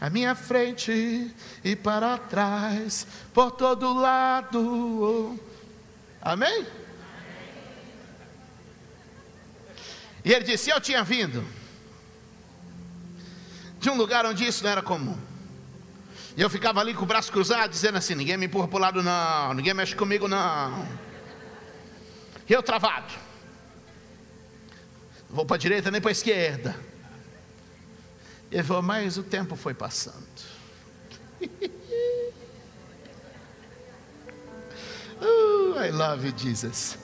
à 0.00 0.10
minha 0.10 0.34
frente 0.34 1.34
e 1.64 1.74
para 1.74 2.18
trás, 2.18 3.06
por 3.32 3.52
todo 3.52 3.94
lado. 3.94 5.38
Amém? 6.20 6.66
E 10.24 10.32
ele 10.32 10.44
disse: 10.44 10.70
Eu 10.70 10.80
tinha 10.80 11.02
vindo 11.02 11.44
de 13.80 13.88
um 13.90 13.96
lugar 13.96 14.26
onde 14.26 14.44
isso 14.44 14.62
não 14.64 14.70
era 14.70 14.82
comum. 14.82 15.35
E 16.36 16.42
eu 16.42 16.50
ficava 16.50 16.80
ali 16.80 16.92
com 16.92 17.04
o 17.04 17.06
braço 17.06 17.32
cruzado, 17.32 17.70
dizendo 17.70 17.96
assim: 17.96 18.14
ninguém 18.14 18.36
me 18.36 18.44
empurra 18.44 18.68
para 18.68 18.76
o 18.76 18.80
lado, 18.80 19.02
não, 19.02 19.54
ninguém 19.54 19.72
mexe 19.72 19.96
comigo, 19.96 20.28
não. 20.28 20.86
E 22.46 22.52
eu 22.52 22.62
travado. 22.62 23.12
Não 25.30 25.36
vou 25.36 25.46
para 25.46 25.56
a 25.56 25.58
direita 25.58 25.90
nem 25.90 26.00
para 26.00 26.10
a 26.10 26.12
esquerda. 26.12 26.76
E 28.50 28.62
falou: 28.62 28.82
mas 28.82 29.16
o 29.16 29.22
tempo 29.22 29.56
foi 29.56 29.72
passando. 29.72 30.26
oh, 35.22 35.80
I 35.80 35.90
love 35.90 36.34
Jesus. 36.36 36.98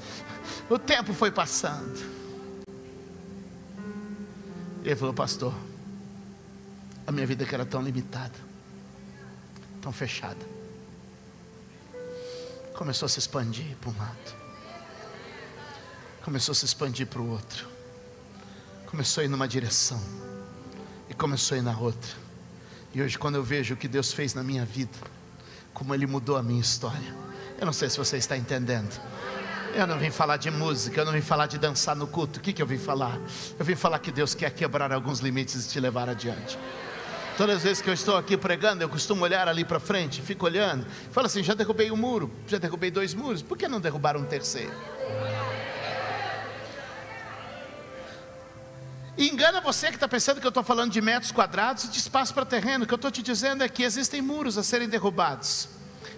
O 0.68 0.78
tempo 0.78 1.14
foi 1.14 1.30
passando. 1.30 1.98
Ele 4.84 4.94
falou: 4.94 5.14
pastor, 5.14 5.54
a 7.06 7.10
minha 7.10 7.26
vida 7.26 7.46
que 7.46 7.54
era 7.54 7.64
tão 7.64 7.80
limitada 7.80 8.51
tão 9.82 9.92
fechada. 9.92 10.46
Começou 12.72 13.06
a 13.06 13.08
se 13.08 13.18
expandir 13.18 13.76
para 13.80 13.90
um 13.90 13.98
lado, 13.98 14.34
começou 16.24 16.52
a 16.52 16.54
se 16.54 16.64
expandir 16.64 17.06
para 17.06 17.20
o 17.20 17.28
outro, 17.28 17.68
começou 18.86 19.20
a 19.20 19.24
ir 19.24 19.28
numa 19.28 19.46
direção, 19.46 20.00
e 21.10 21.14
começou 21.14 21.56
a 21.56 21.58
ir 21.58 21.62
na 21.62 21.76
outra. 21.76 22.10
E 22.94 23.02
hoje, 23.02 23.18
quando 23.18 23.34
eu 23.34 23.42
vejo 23.42 23.74
o 23.74 23.76
que 23.76 23.88
Deus 23.88 24.12
fez 24.12 24.32
na 24.32 24.42
minha 24.42 24.64
vida, 24.64 24.96
como 25.74 25.94
Ele 25.94 26.06
mudou 26.06 26.36
a 26.36 26.42
minha 26.42 26.60
história, 26.60 27.14
eu 27.58 27.66
não 27.66 27.72
sei 27.72 27.90
se 27.90 27.98
você 27.98 28.16
está 28.16 28.36
entendendo. 28.36 29.00
Eu 29.74 29.86
não 29.86 29.98
vim 29.98 30.10
falar 30.10 30.36
de 30.36 30.50
música, 30.50 31.00
eu 31.00 31.04
não 31.04 31.12
vim 31.12 31.22
falar 31.22 31.46
de 31.46 31.58
dançar 31.58 31.96
no 31.96 32.06
culto. 32.06 32.38
O 32.38 32.42
que, 32.42 32.52
que 32.52 32.60
eu 32.60 32.66
vim 32.66 32.76
falar? 32.76 33.18
Eu 33.58 33.64
vim 33.64 33.74
falar 33.74 33.98
que 33.98 34.12
Deus 34.12 34.34
quer 34.34 34.50
quebrar 34.50 34.92
alguns 34.92 35.20
limites 35.20 35.64
e 35.64 35.68
te 35.68 35.80
levar 35.80 36.10
adiante. 36.10 36.58
Todas 37.42 37.56
as 37.56 37.62
vezes 37.64 37.82
que 37.82 37.90
eu 37.90 37.94
estou 37.94 38.16
aqui 38.16 38.36
pregando, 38.36 38.84
eu 38.84 38.88
costumo 38.88 39.24
olhar 39.24 39.48
ali 39.48 39.64
para 39.64 39.80
frente, 39.80 40.22
fico 40.22 40.46
olhando, 40.46 40.86
falo 41.10 41.26
assim: 41.26 41.42
já 41.42 41.54
derrubei 41.54 41.90
um 41.90 41.96
muro, 41.96 42.30
já 42.46 42.56
derrubei 42.56 42.88
dois 42.88 43.14
muros, 43.14 43.42
por 43.42 43.58
que 43.58 43.66
não 43.66 43.80
derrubar 43.80 44.16
um 44.16 44.24
terceiro? 44.24 44.72
E 49.18 49.28
engana 49.28 49.60
você 49.60 49.88
que 49.88 49.96
está 49.96 50.06
pensando 50.06 50.40
que 50.40 50.46
eu 50.46 50.50
estou 50.50 50.62
falando 50.62 50.92
de 50.92 51.00
metros 51.00 51.32
quadrados 51.32 51.82
e 51.82 51.88
de 51.88 51.98
espaço 51.98 52.32
para 52.32 52.46
terreno. 52.46 52.84
O 52.84 52.86
que 52.86 52.94
eu 52.94 52.96
estou 52.96 53.10
te 53.10 53.24
dizendo 53.24 53.64
é 53.64 53.68
que 53.68 53.82
existem 53.82 54.22
muros 54.22 54.56
a 54.56 54.62
serem 54.62 54.88
derrubados 54.88 55.68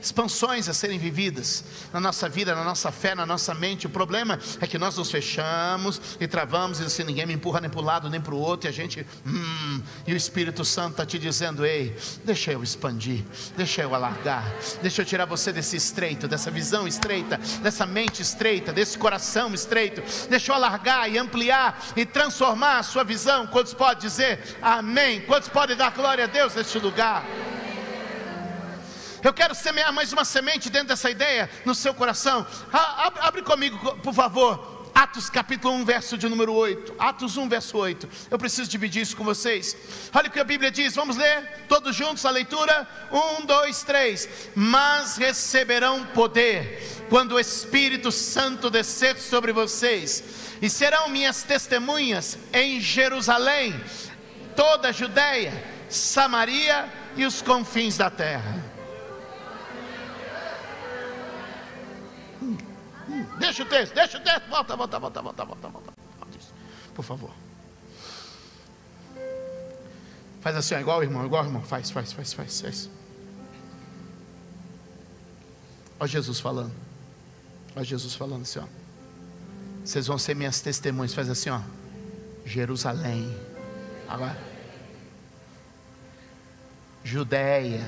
expansões 0.04 0.68
a 0.68 0.74
serem 0.74 0.98
vividas 0.98 1.64
na 1.92 1.98
nossa 1.98 2.28
vida, 2.28 2.54
na 2.54 2.62
nossa 2.62 2.92
fé, 2.92 3.14
na 3.14 3.24
nossa 3.24 3.54
mente. 3.54 3.86
O 3.86 3.90
problema 3.90 4.38
é 4.60 4.66
que 4.66 4.78
nós 4.78 4.96
nos 4.96 5.10
fechamos 5.10 6.00
e 6.20 6.28
travamos 6.28 6.78
e 6.78 6.84
assim 6.84 7.04
ninguém 7.04 7.24
me 7.24 7.32
empurra 7.32 7.60
nem 7.60 7.70
para 7.70 7.80
o 7.80 7.82
lado 7.82 8.10
nem 8.10 8.20
para 8.20 8.34
o 8.34 8.38
outro 8.38 8.68
e 8.68 8.70
a 8.70 8.72
gente, 8.72 9.06
hum, 9.26 9.82
e 10.06 10.12
o 10.12 10.16
Espírito 10.16 10.64
Santo 10.64 10.92
está 10.92 11.06
te 11.06 11.18
dizendo: 11.18 11.64
ei, 11.64 11.96
deixa 12.24 12.52
eu 12.52 12.62
expandir, 12.62 13.24
deixa 13.56 13.82
eu 13.82 13.94
alargar, 13.94 14.44
deixa 14.82 15.02
eu 15.02 15.06
tirar 15.06 15.24
você 15.24 15.52
desse 15.52 15.76
estreito, 15.76 16.28
dessa 16.28 16.50
visão 16.50 16.86
estreita, 16.86 17.38
dessa 17.62 17.86
mente 17.86 18.20
estreita, 18.20 18.72
desse 18.72 18.98
coração 18.98 19.54
estreito, 19.54 20.02
deixa 20.28 20.52
eu 20.52 20.56
alargar 20.56 21.10
e 21.10 21.16
ampliar 21.16 21.82
e 21.96 22.04
transformar 22.04 22.78
a 22.78 22.82
sua 22.82 23.04
visão. 23.04 23.46
Quantos 23.46 23.72
podem 23.72 24.02
dizer 24.02 24.58
amém? 24.60 25.22
Quantos 25.22 25.48
podem 25.48 25.76
dar 25.76 25.92
glória 25.92 26.24
a 26.24 26.26
Deus 26.26 26.54
neste 26.54 26.78
lugar? 26.78 27.24
Eu 29.24 29.32
quero 29.32 29.54
semear 29.54 29.90
mais 29.90 30.12
uma 30.12 30.22
semente 30.22 30.68
dentro 30.68 30.88
dessa 30.88 31.10
ideia 31.10 31.48
no 31.64 31.74
seu 31.74 31.94
coração. 31.94 32.46
Abre, 32.70 33.20
abre 33.22 33.42
comigo, 33.42 33.96
por 34.02 34.12
favor. 34.12 34.74
Atos 34.94 35.30
capítulo 35.30 35.72
1, 35.76 35.84
verso 35.86 36.18
de 36.18 36.28
número 36.28 36.52
8. 36.52 36.94
Atos 36.98 37.38
1, 37.38 37.48
verso 37.48 37.78
8. 37.78 38.06
Eu 38.30 38.38
preciso 38.38 38.70
dividir 38.70 39.00
isso 39.00 39.16
com 39.16 39.24
vocês. 39.24 39.74
Olha 40.14 40.28
o 40.28 40.30
que 40.30 40.38
a 40.38 40.44
Bíblia 40.44 40.70
diz. 40.70 40.94
Vamos 40.94 41.16
ler 41.16 41.64
todos 41.66 41.96
juntos 41.96 42.26
a 42.26 42.30
leitura? 42.30 42.86
1, 43.40 43.46
2, 43.46 43.82
3. 43.82 44.28
Mas 44.54 45.16
receberão 45.16 46.04
poder 46.08 47.06
quando 47.08 47.32
o 47.32 47.40
Espírito 47.40 48.12
Santo 48.12 48.68
descer 48.68 49.16
sobre 49.16 49.52
vocês, 49.54 50.22
e 50.60 50.68
serão 50.68 51.08
minhas 51.08 51.42
testemunhas 51.42 52.36
em 52.52 52.78
Jerusalém, 52.78 53.74
toda 54.54 54.90
a 54.90 54.92
Judéia, 54.92 55.64
Samaria 55.88 56.92
e 57.16 57.24
os 57.24 57.40
confins 57.40 57.96
da 57.96 58.10
terra. 58.10 58.73
Deixa 63.38 63.62
o 63.62 63.66
texto, 63.66 63.94
deixa 63.94 64.18
o 64.18 64.20
texto. 64.20 64.48
Volta, 64.48 64.76
volta, 64.76 64.98
volta, 64.98 65.22
volta, 65.22 65.44
volta, 65.44 65.68
volta. 65.68 65.92
Por 66.94 67.04
favor. 67.04 67.30
Faz 70.40 70.56
assim, 70.56 70.74
igual 70.76 71.02
irmão, 71.02 71.24
igual 71.24 71.44
irmão. 71.44 71.62
Faz, 71.62 71.90
faz, 71.90 72.12
faz, 72.12 72.32
faz, 72.32 72.60
faz. 72.60 72.90
Olha 75.98 76.08
Jesus 76.08 76.38
falando. 76.38 76.72
Olha 77.74 77.84
Jesus 77.84 78.14
falando 78.14 78.42
assim, 78.42 78.60
ó. 78.60 78.66
Vocês 79.84 80.06
vão 80.06 80.18
ser 80.18 80.34
minhas 80.34 80.60
testemunhas. 80.60 81.14
Faz 81.14 81.28
assim, 81.28 81.50
ó. 81.50 81.60
Jerusalém. 82.44 83.34
Agora. 84.08 84.38
Judéia. 87.02 87.82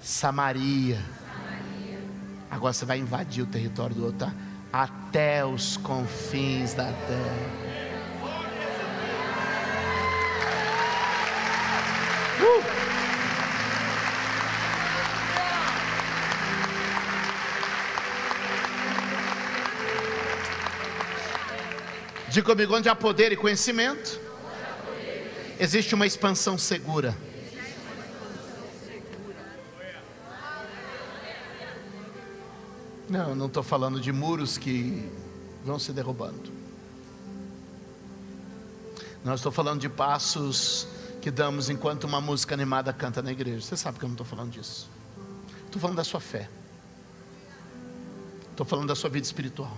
Samaria. 0.00 1.00
Agora 2.56 2.72
você 2.72 2.86
vai 2.86 2.98
invadir 2.98 3.42
o 3.42 3.46
território 3.46 3.94
do 3.94 4.06
outro, 4.06 4.20
tá? 4.20 4.34
até 4.72 5.44
os 5.44 5.76
confins 5.76 6.72
da 6.72 6.90
terra. 6.90 7.66
Uh! 12.40 12.64
Diga 22.30 22.46
comigo, 22.46 22.74
onde 22.74 22.88
há 22.88 22.94
poder 22.94 23.32
e 23.32 23.36
conhecimento, 23.36 24.18
existe 25.60 25.94
uma 25.94 26.06
expansão 26.06 26.56
segura. 26.56 27.14
Não, 33.16 33.34
não 33.34 33.46
estou 33.46 33.62
falando 33.62 33.98
de 33.98 34.12
muros 34.12 34.58
que 34.58 35.10
vão 35.64 35.78
se 35.78 35.90
derrubando. 35.90 36.52
Não 39.24 39.32
estou 39.32 39.50
falando 39.50 39.80
de 39.80 39.88
passos 39.88 40.86
que 41.22 41.30
damos 41.30 41.70
enquanto 41.70 42.04
uma 42.04 42.20
música 42.20 42.54
animada 42.54 42.92
canta 42.92 43.22
na 43.22 43.32
igreja. 43.32 43.64
Você 43.64 43.74
sabe 43.74 43.98
que 43.98 44.04
eu 44.04 44.08
não 44.08 44.14
estou 44.14 44.26
falando 44.26 44.50
disso. 44.50 44.90
Estou 45.64 45.80
falando 45.80 45.96
da 45.96 46.04
sua 46.04 46.20
fé. 46.20 46.50
Estou 48.50 48.66
falando 48.66 48.88
da 48.88 48.94
sua 48.94 49.08
vida 49.08 49.24
espiritual. 49.24 49.74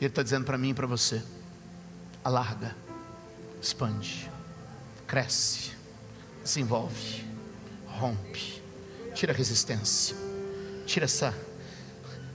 Ele 0.00 0.08
está 0.08 0.24
dizendo 0.24 0.44
para 0.44 0.58
mim 0.58 0.70
e 0.70 0.74
para 0.74 0.88
você: 0.88 1.22
alarga, 2.24 2.76
expande, 3.62 4.28
cresce, 5.06 5.70
desenvolve, 6.42 7.24
rompe, 7.86 8.60
tira 9.14 9.32
resistência, 9.32 10.16
tira 10.86 11.04
essa, 11.04 11.34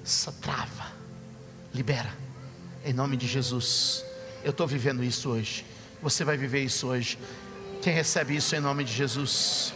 essa 0.04 0.32
trava, 0.32 0.92
libera, 1.74 2.14
em 2.84 2.94
nome 2.94 3.16
de 3.18 3.28
Jesus. 3.28 4.04
Eu 4.44 4.52
estou 4.52 4.68
vivendo 4.68 5.04
isso 5.04 5.30
hoje, 5.30 5.66
você 6.02 6.24
vai 6.24 6.38
viver 6.38 6.64
isso 6.64 6.88
hoje. 6.88 7.18
Quem 7.82 7.94
recebe 7.94 8.36
isso 8.36 8.56
em 8.56 8.60
nome 8.60 8.84
de 8.84 8.94
Jesus? 8.94 9.74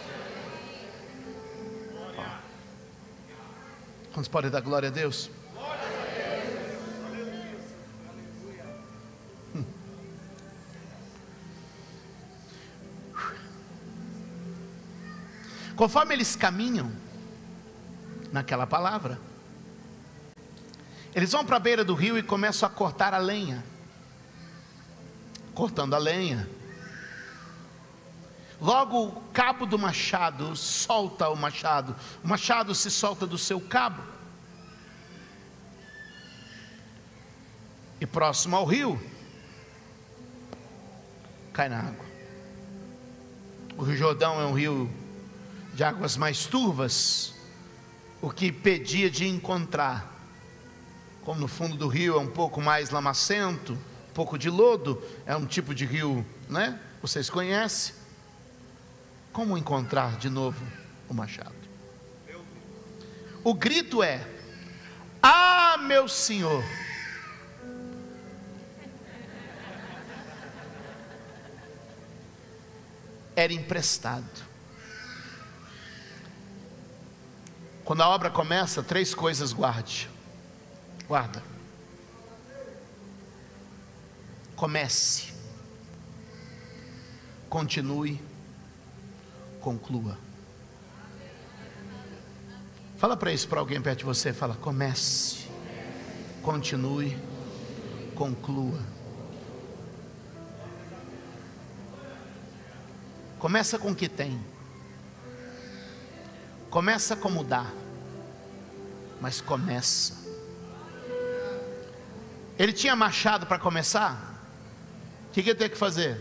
Quantos 4.14 4.28
podem 4.28 4.52
dar 4.52 4.62
glória 4.62 4.90
a 4.90 4.92
Deus? 4.92 5.30
Conforme 15.76 16.14
eles 16.14 16.36
caminham 16.36 16.92
naquela 18.34 18.66
palavra, 18.66 19.20
eles 21.14 21.32
vão 21.32 21.46
para 21.46 21.58
a 21.58 21.60
beira 21.60 21.86
do 21.86 21.94
rio 21.94 22.18
e 22.18 22.24
começam 22.24 22.68
a 22.68 22.72
cortar 22.72 23.14
a 23.14 23.20
lenha. 23.20 23.64
Cortando 25.54 25.94
a 25.94 26.00
lenha. 26.00 26.50
Logo 28.60 29.04
o 29.04 29.22
cabo 29.32 29.68
do 29.68 29.78
machado 29.78 30.56
solta 30.56 31.30
o 31.30 31.36
machado. 31.36 31.96
O 32.24 32.28
machado 32.28 32.74
se 32.74 32.90
solta 32.90 33.28
do 33.28 33.38
seu 33.38 33.62
cabo. 33.62 34.02
E 38.02 38.06
próximo 38.08 38.56
ao 38.56 38.66
rio, 38.66 39.00
cai 41.54 41.70
na 41.70 41.80
água. 41.80 42.06
O 43.78 43.84
Rio 43.84 43.96
Jordão 43.96 44.42
é 44.42 44.46
um 44.46 44.54
rio 44.54 44.92
de 45.74 45.84
águas 45.84 46.18
mais 46.18 46.46
turvas, 46.46 47.33
o 48.24 48.32
que 48.32 48.54
pedia 48.54 49.12
de 49.12 49.28
encontrar. 49.28 50.10
Como 51.26 51.42
no 51.42 51.48
fundo 51.48 51.76
do 51.76 51.90
rio 51.90 52.16
é 52.16 52.20
um 52.20 52.30
pouco 52.30 52.62
mais 52.62 52.90
lamacento, 52.90 53.74
um 53.74 54.14
pouco 54.14 54.38
de 54.38 54.50
lodo, 54.50 55.04
é 55.26 55.36
um 55.36 55.46
tipo 55.46 55.76
de 55.76 55.86
rio, 55.86 56.26
né? 56.48 56.80
Vocês 57.02 57.30
conhecem. 57.30 57.94
Como 59.34 59.58
encontrar 59.58 60.16
de 60.18 60.30
novo 60.30 60.66
o 61.10 61.14
machado? 61.14 61.54
O 63.44 63.54
grito 63.54 64.02
é: 64.02 64.26
Ah, 65.22 65.76
meu 65.82 66.08
Senhor! 66.08 66.64
Era 73.36 73.52
emprestado. 73.52 74.53
Quando 77.86 78.02
a 78.02 78.10
obra 78.10 78.30
começa, 78.30 78.82
três 78.82 79.14
coisas 79.14 79.52
guarde. 79.52 80.10
Guarda. 81.08 81.44
Comece. 84.56 85.34
Continue. 87.50 88.22
Conclua. 89.60 90.18
Fala 92.98 93.18
para 93.18 93.34
isso 93.34 93.50
para 93.50 93.60
alguém 93.60 93.82
perto 93.82 94.00
de 94.00 94.06
você, 94.06 94.32
fala: 94.32 94.56
comece. 94.56 95.50
Continue. 96.42 97.18
Conclua. 98.16 98.80
Começa 103.40 103.78
com 103.78 103.92
o 103.92 103.96
que 103.96 104.08
tem. 104.08 104.40
Começa 106.74 107.16
como 107.16 107.44
dá, 107.44 107.68
mas 109.22 109.40
começa. 109.40 110.16
Ele 112.58 112.74
tinha 112.74 112.96
machado 112.96 113.46
para 113.46 113.60
começar? 113.60 114.42
O 115.30 115.34
que, 115.34 115.44
que 115.44 115.52
ele 115.52 115.60
teve 115.60 115.74
que 115.74 115.78
fazer? 115.78 116.20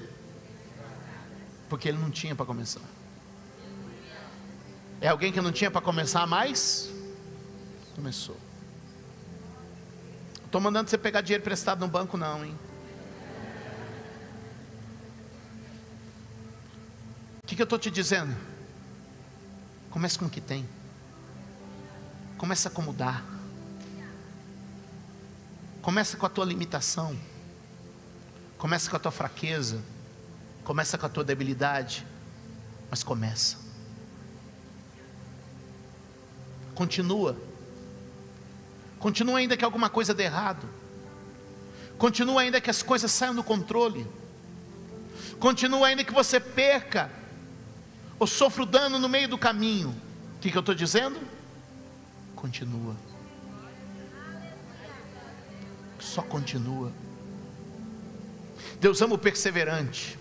Porque 1.70 1.88
ele 1.88 1.96
não 1.96 2.10
tinha 2.10 2.34
para 2.34 2.44
começar. 2.44 2.82
É 5.00 5.08
alguém 5.08 5.32
que 5.32 5.40
não 5.40 5.52
tinha 5.52 5.70
para 5.70 5.80
começar 5.80 6.26
mais? 6.26 6.90
Começou. 7.96 8.36
Estou 10.44 10.60
mandando 10.60 10.90
você 10.90 10.98
pegar 10.98 11.22
dinheiro 11.22 11.42
prestado 11.42 11.80
no 11.80 11.88
banco, 11.88 12.18
não, 12.18 12.44
hein? 12.44 12.58
O 17.42 17.46
que, 17.46 17.56
que 17.56 17.62
eu 17.62 17.64
estou 17.64 17.78
te 17.78 17.90
dizendo? 17.90 18.51
Comece 19.92 20.18
com 20.18 20.24
o 20.24 20.30
que 20.30 20.40
tem. 20.40 20.66
Começa 22.38 22.70
como 22.70 22.94
dá. 22.94 23.22
Começa 25.82 26.16
com 26.16 26.24
a 26.24 26.30
tua 26.30 26.46
limitação. 26.46 27.16
Começa 28.56 28.88
com 28.88 28.96
a 28.96 28.98
tua 28.98 29.12
fraqueza. 29.12 29.82
Começa 30.64 30.96
com 30.96 31.04
a 31.04 31.08
tua 31.10 31.22
debilidade. 31.22 32.06
Mas 32.90 33.02
começa. 33.02 33.58
Continua. 36.74 37.36
Continua 38.98 39.40
ainda 39.40 39.58
que 39.58 39.64
alguma 39.64 39.90
coisa 39.90 40.14
dê 40.14 40.24
errado. 40.24 40.66
Continua 41.98 42.40
ainda 42.40 42.62
que 42.62 42.70
as 42.70 42.82
coisas 42.82 43.12
saiam 43.12 43.34
do 43.34 43.44
controle. 43.44 44.06
Continua 45.38 45.88
ainda 45.88 46.02
que 46.02 46.14
você 46.14 46.40
perca 46.40 47.10
ou 48.22 48.26
sofro 48.26 48.64
dano 48.64 49.00
no 49.00 49.08
meio 49.08 49.26
do 49.26 49.36
caminho, 49.36 49.88
o 50.36 50.38
que, 50.40 50.48
que 50.48 50.56
eu 50.56 50.60
estou 50.60 50.76
dizendo? 50.76 51.20
Continua. 52.36 52.94
Só 55.98 56.22
continua. 56.22 56.92
Deus 58.80 59.02
ama 59.02 59.16
o 59.16 59.18
perseverante. 59.18 60.16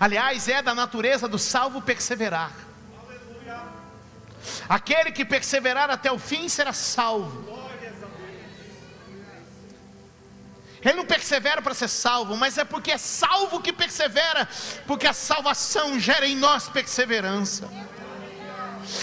Aliás, 0.00 0.48
é 0.48 0.62
da 0.62 0.74
natureza 0.74 1.28
do 1.28 1.38
salvo 1.38 1.82
perseverar. 1.82 2.52
Aquele 4.66 5.12
que 5.12 5.26
perseverar 5.26 5.90
até 5.90 6.10
o 6.10 6.18
fim 6.18 6.48
será 6.48 6.72
salvo. 6.72 7.61
Ele 10.84 10.94
não 10.94 11.04
persevera 11.04 11.62
para 11.62 11.74
ser 11.74 11.88
salvo, 11.88 12.36
mas 12.36 12.58
é 12.58 12.64
porque 12.64 12.90
é 12.90 12.98
salvo 12.98 13.60
que 13.60 13.72
persevera, 13.72 14.48
porque 14.86 15.06
a 15.06 15.12
salvação 15.12 15.98
gera 15.98 16.26
em 16.26 16.36
nós 16.36 16.68
perseverança. 16.68 17.68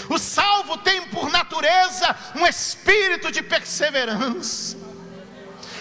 O 0.08 0.18
salvo 0.18 0.76
tem 0.78 1.06
por 1.06 1.30
natureza 1.30 2.14
um 2.36 2.46
espírito 2.46 3.32
de 3.32 3.42
perseverança. 3.42 4.76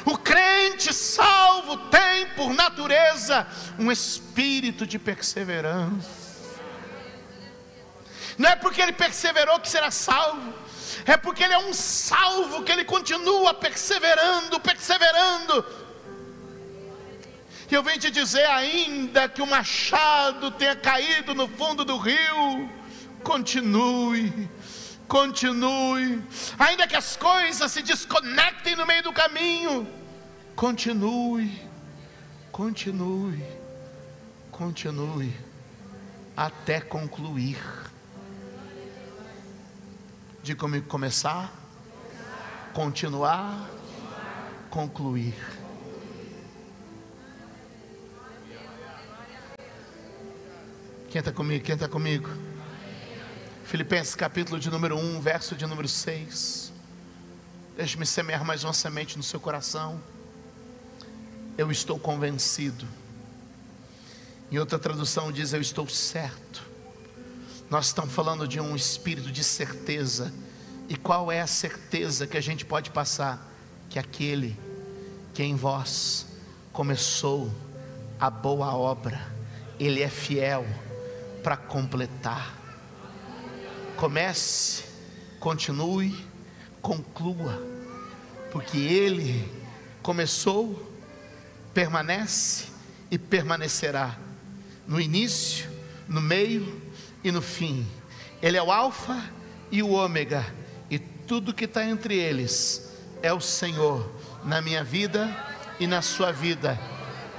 O 0.06 0.18
crente 0.18 0.94
salvo 0.94 1.78
tem 1.90 2.28
por 2.28 2.54
natureza 2.54 3.46
um 3.78 3.92
espírito 3.92 4.88
de 4.88 4.98
perseverança. 4.98 6.20
Não 8.38 8.50
é 8.50 8.56
porque 8.56 8.82
ele 8.82 8.94
perseverou 8.94 9.60
que 9.60 9.68
será 9.68 9.92
salvo, 9.92 10.54
é 11.06 11.18
porque 11.18 11.44
ele 11.44 11.54
é 11.54 11.58
um 11.58 11.74
salvo 11.74 12.64
que 12.64 12.72
ele 12.72 12.86
continua 12.86 13.54
perseverando, 13.54 14.60
perseverando, 14.62 15.66
E 17.70 17.74
eu 17.76 17.84
venho 17.84 18.00
te 18.00 18.10
dizer, 18.10 18.46
ainda 18.50 19.30
que 19.30 19.44
o 19.44 19.48
machado 19.48 20.50
tenha 20.50 20.76
caído 20.76 21.36
no 21.36 21.48
fundo 21.48 21.86
do 21.86 21.98
rio, 21.98 22.68
continue, 23.24 24.50
continue. 25.08 26.24
Ainda 26.58 26.88
que 26.88 26.96
as 26.96 27.16
coisas 27.16 27.72
se 27.72 27.84
desconectem 27.84 28.76
no 28.76 28.88
meio 28.88 29.04
do 29.04 29.14
caminho, 29.14 29.88
continue, 30.56 31.62
continue, 32.52 33.44
continue, 34.52 35.38
até 36.36 36.82
concluir. 36.82 37.60
De 40.42 40.56
como 40.56 40.82
começar, 40.82 41.54
continuar, 42.74 43.70
concluir. 44.72 45.59
Quem 51.10 51.18
está 51.18 51.32
comigo? 51.32 51.66
Quem 51.66 51.74
está 51.74 51.90
comigo? 51.90 52.30
Filipenses 53.66 54.14
capítulo 54.14 54.60
de 54.60 54.70
número 54.70 54.96
1, 54.96 55.20
verso 55.20 55.56
de 55.56 55.66
número 55.66 55.88
6. 55.88 56.72
Deixe-me 57.76 58.06
semear 58.06 58.46
mais 58.46 58.64
uma 58.64 58.74
semente 58.74 59.18
no 59.18 59.24
seu 59.24 59.40
coração. 59.40 60.00
Eu 61.58 61.72
estou 61.72 61.98
convencido. 61.98 62.88
Em 64.52 64.60
outra 64.60 64.78
tradução 64.78 65.32
diz: 65.32 65.52
Eu 65.52 65.60
estou 65.60 65.90
certo. 65.90 66.64
Nós 67.72 67.88
estamos 67.88 68.14
falando 68.14 68.48
de 68.48 68.60
um 68.60 68.76
espírito 68.76 69.32
de 69.32 69.44
certeza. 69.44 70.32
E 70.88 70.96
qual 70.96 71.32
é 71.32 71.42
a 71.42 71.48
certeza 71.48 72.28
que 72.28 72.38
a 72.38 72.42
gente 72.42 72.64
pode 72.64 72.92
passar? 72.92 73.52
Que 73.90 73.98
aquele 73.98 74.56
que 75.34 75.42
em 75.42 75.56
vós 75.56 76.28
começou 76.72 77.52
a 78.20 78.30
boa 78.30 78.76
obra, 78.76 79.20
ele 79.80 80.04
é 80.04 80.10
fiel 80.10 80.68
para 81.50 81.58
completar. 81.58 82.56
Comece, 83.96 84.84
continue, 85.40 86.16
conclua, 86.80 87.60
porque 88.52 88.78
Ele 88.78 89.52
começou, 90.00 90.96
permanece 91.74 92.68
e 93.10 93.18
permanecerá 93.18 94.16
no 94.88 95.02
início, 95.02 95.68
no 96.08 96.22
meio 96.22 96.80
e 97.24 97.32
no 97.32 97.42
fim. 97.42 97.84
Ele 98.44 98.56
é 98.56 98.62
o 98.62 98.72
Alfa 98.72 99.20
e 99.72 99.82
o 99.82 99.90
Ômega, 99.90 100.46
e 100.88 101.00
tudo 101.00 101.52
que 101.52 101.66
está 101.66 101.84
entre 101.84 102.16
eles 102.16 102.96
é 103.24 103.34
o 103.34 103.42
Senhor 103.42 104.08
na 104.44 104.62
minha 104.62 104.84
vida 104.84 105.36
e 105.80 105.88
na 105.88 106.04
sua 106.04 106.32
vida. 106.32 106.80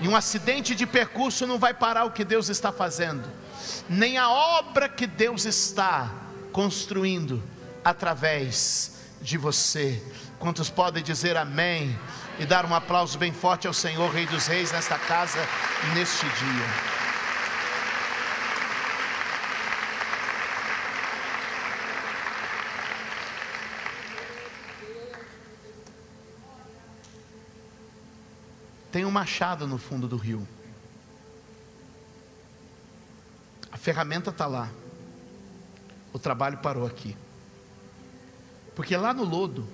E 0.00 0.08
um 0.08 0.16
acidente 0.16 0.74
de 0.74 0.84
percurso 0.84 1.46
não 1.46 1.60
vai 1.60 1.72
parar 1.72 2.06
o 2.06 2.10
que 2.10 2.24
Deus 2.24 2.48
está 2.48 2.72
fazendo 2.72 3.38
nem 3.88 4.18
a 4.18 4.30
obra 4.30 4.88
que 4.88 5.06
Deus 5.06 5.44
está 5.44 6.12
construindo 6.52 7.42
através 7.84 8.98
de 9.20 9.36
você. 9.36 10.02
Quantos 10.38 10.70
podem 10.70 11.02
dizer 11.02 11.36
amém 11.36 11.98
e 12.38 12.46
dar 12.46 12.64
um 12.64 12.74
aplauso 12.74 13.18
bem 13.18 13.32
forte 13.32 13.66
ao 13.66 13.74
Senhor, 13.74 14.10
Rei 14.10 14.26
dos 14.26 14.46
Reis, 14.46 14.72
nesta 14.72 14.98
casa, 14.98 15.38
neste 15.94 16.24
dia. 16.24 17.00
Tem 28.90 29.04
um 29.04 29.10
machado 29.10 29.66
no 29.68 29.78
fundo 29.78 30.08
do 30.08 30.16
rio. 30.16 30.46
Ferramenta 33.76 34.30
está 34.30 34.46
lá. 34.46 34.68
O 36.12 36.18
trabalho 36.18 36.58
parou 36.58 36.86
aqui. 36.86 37.16
Porque 38.74 38.96
lá 38.96 39.12
no 39.12 39.24
lodo, 39.24 39.68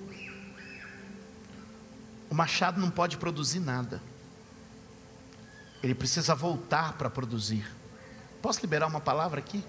o 2.29 2.35
machado 2.35 2.81
não 2.81 2.91
pode 2.91 3.17
produzir 3.17 3.61
nada. 3.61 4.03
Ele 5.83 5.95
precisa 5.95 6.35
voltar 6.35 6.95
para 6.95 7.09
produzir. 7.09 7.71
Posso 8.43 8.61
liberar 8.61 8.87
uma 8.87 9.01
palavra 9.01 9.39
aqui? 9.39 9.65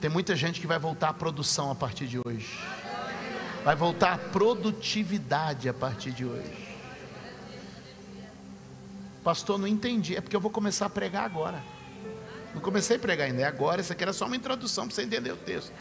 Tem 0.00 0.10
muita 0.10 0.36
gente 0.36 0.60
que 0.60 0.66
vai 0.66 0.78
voltar 0.78 1.08
à 1.10 1.14
produção 1.14 1.70
a 1.70 1.74
partir 1.74 2.06
de 2.06 2.18
hoje. 2.18 2.58
Vai 3.64 3.74
voltar 3.74 4.12
à 4.12 4.18
produtividade 4.18 5.68
a 5.68 5.72
partir 5.72 6.10
de 6.10 6.26
hoje. 6.26 6.64
Pastor, 9.22 9.58
não 9.58 9.66
entendi. 9.66 10.14
É 10.14 10.20
porque 10.20 10.36
eu 10.36 10.40
vou 10.40 10.50
começar 10.50 10.86
a 10.86 10.90
pregar 10.90 11.24
agora. 11.24 11.62
Não 12.54 12.60
comecei 12.60 12.96
a 12.96 13.00
pregar 13.00 13.26
ainda, 13.26 13.42
é 13.42 13.44
agora. 13.44 13.80
Isso 13.80 13.92
aqui 13.92 14.02
era 14.02 14.12
só 14.12 14.26
uma 14.26 14.36
introdução 14.36 14.86
para 14.86 14.94
você 14.94 15.02
entender 15.02 15.32
o 15.32 15.36
texto. 15.36 15.72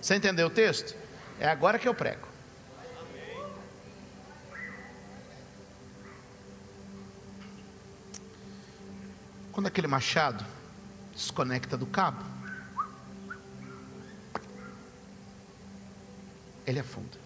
Você 0.00 0.14
entendeu 0.14 0.46
o 0.46 0.50
texto? 0.50 0.94
É 1.38 1.48
agora 1.48 1.78
que 1.78 1.88
eu 1.88 1.94
prego. 1.94 2.28
Quando 9.50 9.66
aquele 9.66 9.86
machado 9.86 10.44
desconecta 11.12 11.76
do 11.76 11.86
cabo, 11.86 12.24
ele 16.66 16.78
afunda. 16.78 17.18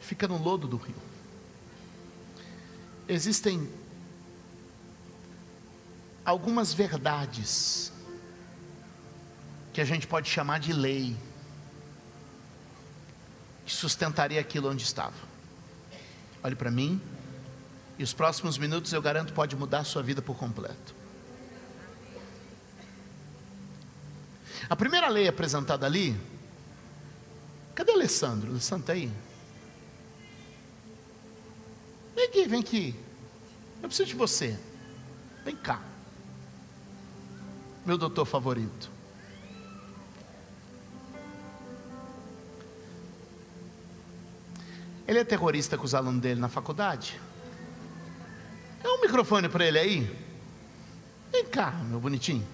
Fica 0.00 0.28
no 0.28 0.38
lodo 0.38 0.68
do 0.68 0.76
rio. 0.76 0.94
Existem 3.08 3.68
algumas 6.26 6.74
verdades 6.74 7.92
que 9.72 9.80
a 9.80 9.84
gente 9.84 10.08
pode 10.08 10.28
chamar 10.28 10.58
de 10.58 10.72
lei, 10.72 11.16
que 13.64 13.72
sustentaria 13.72 14.40
aquilo 14.40 14.68
onde 14.68 14.82
estava. 14.82 15.14
Olhe 16.42 16.56
para 16.56 16.70
mim, 16.70 17.00
e 17.96 18.02
os 18.02 18.12
próximos 18.12 18.58
minutos 18.58 18.92
eu 18.92 19.00
garanto 19.00 19.32
pode 19.32 19.54
mudar 19.54 19.80
a 19.80 19.84
sua 19.84 20.02
vida 20.02 20.20
por 20.20 20.36
completo. 20.36 20.94
A 24.68 24.74
primeira 24.74 25.08
lei 25.08 25.28
apresentada 25.28 25.86
ali, 25.86 26.18
cadê 27.74 27.92
Alessandro? 27.92 28.50
Alessandro 28.50 28.82
está 28.82 28.94
aí? 28.94 29.12
Vem 32.16 32.24
aqui, 32.24 32.48
vem 32.48 32.60
aqui. 32.60 32.94
Eu 33.80 33.88
preciso 33.88 34.08
de 34.08 34.16
você. 34.16 34.58
Vem 35.44 35.54
cá 35.54 35.95
meu 37.86 37.96
doutor 37.96 38.24
favorito. 38.24 38.90
Ele 45.06 45.20
é 45.20 45.24
terrorista 45.24 45.78
com 45.78 45.84
os 45.84 45.94
alunos 45.94 46.20
dele 46.20 46.40
na 46.40 46.48
faculdade? 46.48 47.20
Dá 48.82 48.92
um 48.92 49.00
microfone 49.00 49.48
para 49.48 49.64
ele 49.64 49.78
aí. 49.78 50.26
Vem 51.30 51.44
cá, 51.44 51.70
meu 51.84 52.00
bonitinho. 52.00 52.46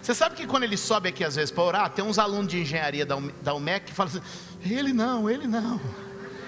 Você 0.00 0.14
sabe 0.14 0.36
que 0.36 0.46
quando 0.46 0.62
ele 0.62 0.76
sobe 0.76 1.08
aqui 1.08 1.24
às 1.24 1.34
vezes 1.34 1.50
para 1.50 1.64
orar, 1.64 1.90
tem 1.90 2.04
uns 2.04 2.16
alunos 2.16 2.46
de 2.46 2.60
engenharia 2.60 3.04
da 3.04 3.54
UMEC 3.54 3.86
que 3.86 3.92
falam 3.92 4.12
assim: 4.12 4.22
ele 4.62 4.92
não, 4.92 5.28
ele 5.28 5.48
não. 5.48 5.80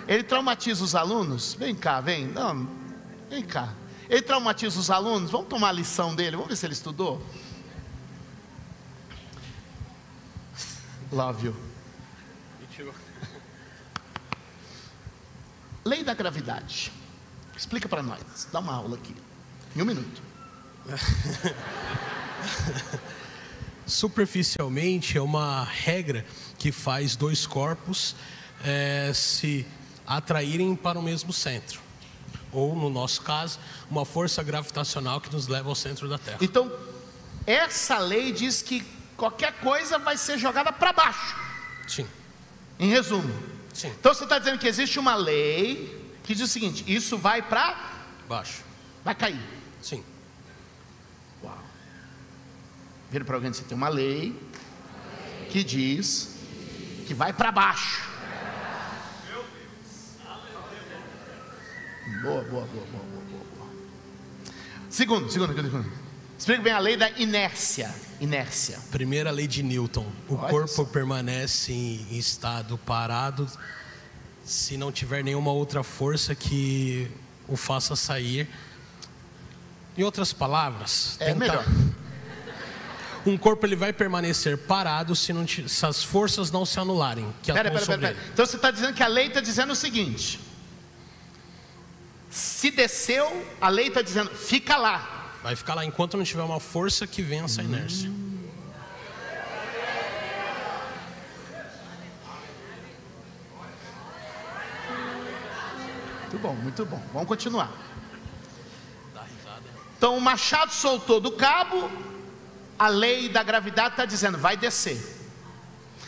Ele 0.07 0.23
traumatiza 0.23 0.85
os 0.85 0.95
alunos. 0.95 1.55
Vem 1.55 1.75
cá, 1.75 2.01
vem. 2.01 2.29
Não, 2.29 2.69
vem 3.29 3.43
cá. 3.43 3.75
Ele 4.09 4.23
traumatiza 4.23 4.79
os 4.79 4.91
alunos. 4.91 5.31
Vamos 5.31 5.49
tomar 5.49 5.69
a 5.69 5.73
lição 5.73 6.15
dele. 6.15 6.37
Vamos 6.37 6.49
ver 6.49 6.57
se 6.57 6.67
ele 6.67 6.73
estudou. 6.73 7.23
Love 11.13 11.47
you. 11.47 11.57
Lei 15.85 16.03
da 16.03 16.15
gravidade. 16.15 16.93
Explica 17.57 17.89
para 17.89 18.03
nós. 18.03 18.49
Dá 18.53 18.61
uma 18.61 18.75
aula 18.75 18.97
aqui. 18.97 19.15
Em 19.77 19.83
um 19.83 19.85
minuto. 19.85 20.23
Superficialmente 23.87 25.17
é 25.17 25.21
uma 25.21 25.65
regra 25.65 26.25
que 26.59 26.71
faz 26.71 27.17
dois 27.17 27.47
corpos 27.47 28.15
é, 28.63 29.13
se 29.15 29.67
atraírem 30.07 30.77
para 30.77 30.99
o 30.99 31.03
mesmo 31.03 31.33
centro 31.33 31.88
ou 32.53 32.75
no 32.75 32.89
nosso 32.91 33.23
caso, 33.23 33.59
uma 33.91 34.05
força 34.05 34.43
gravitacional 34.43 35.21
que 35.21 35.33
nos 35.33 35.47
leva 35.49 35.69
ao 35.69 35.75
centro 35.75 36.09
da 36.09 36.19
Terra. 36.19 36.39
Então, 36.41 36.73
essa 37.47 37.99
lei 37.99 38.33
diz 38.33 38.63
que 38.63 38.85
qualquer 39.17 39.53
coisa 39.61 39.99
vai 39.99 40.17
ser 40.17 40.39
jogada 40.39 40.73
para 40.73 40.93
baixo. 40.93 41.37
Sim. 41.87 42.07
Em 42.79 42.89
resumo. 42.89 43.35
Sim. 43.75 43.89
Então 43.99 44.13
você 44.13 44.25
está 44.25 44.39
dizendo 44.39 44.59
que 44.59 44.67
existe 44.67 44.99
uma 44.99 45.15
lei 45.15 46.17
que 46.23 46.35
diz 46.35 46.49
o 46.49 46.53
seguinte: 46.53 46.85
isso 46.87 47.17
vai 47.17 47.43
para 47.43 47.77
baixo. 48.29 48.63
Vai 49.05 49.15
cair. 49.15 49.41
Sim. 49.81 50.05
Uau. 51.43 51.59
Vira 53.11 53.25
para 53.25 53.37
alguém 53.37 53.53
você 53.53 53.63
tem 53.63 53.77
uma 53.77 53.89
lei 53.89 54.39
que 55.51 55.65
diz 55.65 56.37
que 57.07 57.15
vai 57.15 57.33
para 57.33 57.51
baixo. 57.51 58.03
Boa, 62.23 62.43
boa, 62.45 62.45
boa, 62.45 62.67
boa, 62.67 62.87
boa, 62.87 63.45
boa. 63.57 63.69
Segundo, 64.89 65.31
segundo, 65.31 65.55
segundo. 65.55 65.93
Explica 66.39 66.63
bem 66.63 66.73
a 66.73 66.79
lei 66.79 66.97
da 66.97 67.11
inércia. 67.11 67.93
Inércia. 68.21 68.79
Primeira 68.91 69.31
lei 69.31 69.47
de 69.47 69.63
Newton: 69.63 70.07
o 70.29 70.35
Olha 70.35 70.49
corpo 70.49 70.69
só. 70.69 70.85
permanece 70.85 71.73
em 71.73 72.17
estado 72.17 72.79
parado 72.79 73.49
se 74.45 74.77
não 74.77 74.91
tiver 74.91 75.23
nenhuma 75.23 75.53
outra 75.53 75.83
força 75.83 76.35
que 76.35 77.11
o 77.47 77.57
faça 77.57 77.95
sair. 77.97 78.49
Em 79.97 80.03
outras 80.05 80.33
palavras, 80.33 81.17
É 81.21 81.35
melhor. 81.35 81.65
um 83.27 83.37
corpo 83.37 83.67
ele 83.67 83.75
vai 83.77 83.93
permanecer 83.93 84.57
parado 84.57 85.15
se, 85.17 85.33
não 85.33 85.47
se 85.47 85.85
as 85.85 86.05
forças 86.05 86.51
não 86.53 86.65
se 86.65 86.79
anularem, 86.79 87.27
que 87.43 87.53
Pera, 87.53 87.71
pera, 87.71 87.85
pera, 87.85 87.99
pera. 87.99 88.17
Então 88.33 88.47
você 88.47 88.57
está 88.57 88.71
dizendo 88.71 88.95
que 88.95 89.03
a 89.03 89.09
lei 89.09 89.27
está 89.27 89.41
dizendo 89.41 89.73
o 89.73 89.77
seguinte: 89.77 90.41
se 92.31 92.71
desceu, 92.71 93.47
a 93.61 93.69
lei 93.69 93.89
está 93.89 94.03
dizendo, 94.03 94.31
fica 94.31 94.77
lá. 94.77 95.31
Vai 95.43 95.57
ficar 95.57 95.75
lá 95.75 95.85
enquanto 95.85 96.17
não 96.17 96.25
tiver 96.25 96.43
uma 96.43 96.61
força 96.61 97.07
que 97.07 97.23
vença 97.23 97.61
a 97.61 97.65
inércia. 97.65 98.11
Muito 106.23 106.39
bom, 106.39 106.55
muito 106.55 106.85
bom. 106.85 107.03
Vamos 107.13 107.29
continuar. 107.29 107.71
Então 109.97 110.17
o 110.17 110.21
machado 110.21 110.73
soltou 110.73 111.21
do 111.21 111.33
cabo, 111.33 111.91
a 112.79 112.89
lei 112.89 113.29
da 113.29 113.43
gravidade 113.43 113.95
está 113.95 114.05
dizendo, 114.05 114.39
vai 114.39 114.57
descer. 114.57 115.17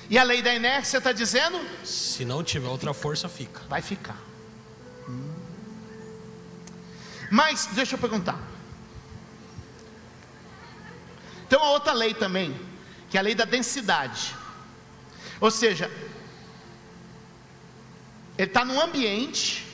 E 0.08 0.18
a 0.18 0.22
lei 0.22 0.42
da 0.42 0.54
inércia 0.54 0.98
está 0.98 1.12
dizendo, 1.12 1.58
Se 1.84 2.24
não 2.24 2.42
tiver 2.44 2.68
outra 2.68 2.92
força, 2.92 3.28
fica. 3.28 3.60
vai 3.68 3.80
ficar. 3.82 4.29
Mas, 7.30 7.66
deixa 7.72 7.94
eu 7.94 7.98
perguntar. 7.98 8.38
Tem 11.48 11.58
uma 11.58 11.70
outra 11.70 11.92
lei 11.92 12.12
também, 12.12 12.58
que 13.08 13.16
é 13.16 13.20
a 13.20 13.22
lei 13.22 13.34
da 13.34 13.44
densidade. 13.44 14.34
Ou 15.40 15.50
seja, 15.50 15.90
ele 18.36 18.48
está 18.48 18.64
num 18.64 18.80
ambiente 18.80 19.66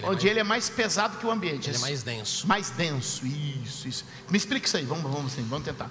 ele, 0.00 0.06
onde 0.06 0.06
é 0.06 0.10
mais, 0.10 0.24
ele 0.24 0.40
é 0.40 0.44
mais 0.44 0.70
pesado 0.70 1.18
que 1.18 1.26
o 1.26 1.30
ambiente. 1.30 1.68
ele 1.68 1.76
é 1.76 1.80
mais 1.80 2.02
denso. 2.02 2.46
Mais 2.46 2.70
denso, 2.70 3.26
isso, 3.26 3.88
isso. 3.88 4.04
Me 4.30 4.36
explica 4.36 4.66
isso 4.66 4.76
aí, 4.76 4.84
vamos, 4.84 5.10
vamos, 5.10 5.34
vamos 5.34 5.64
tentar. 5.64 5.90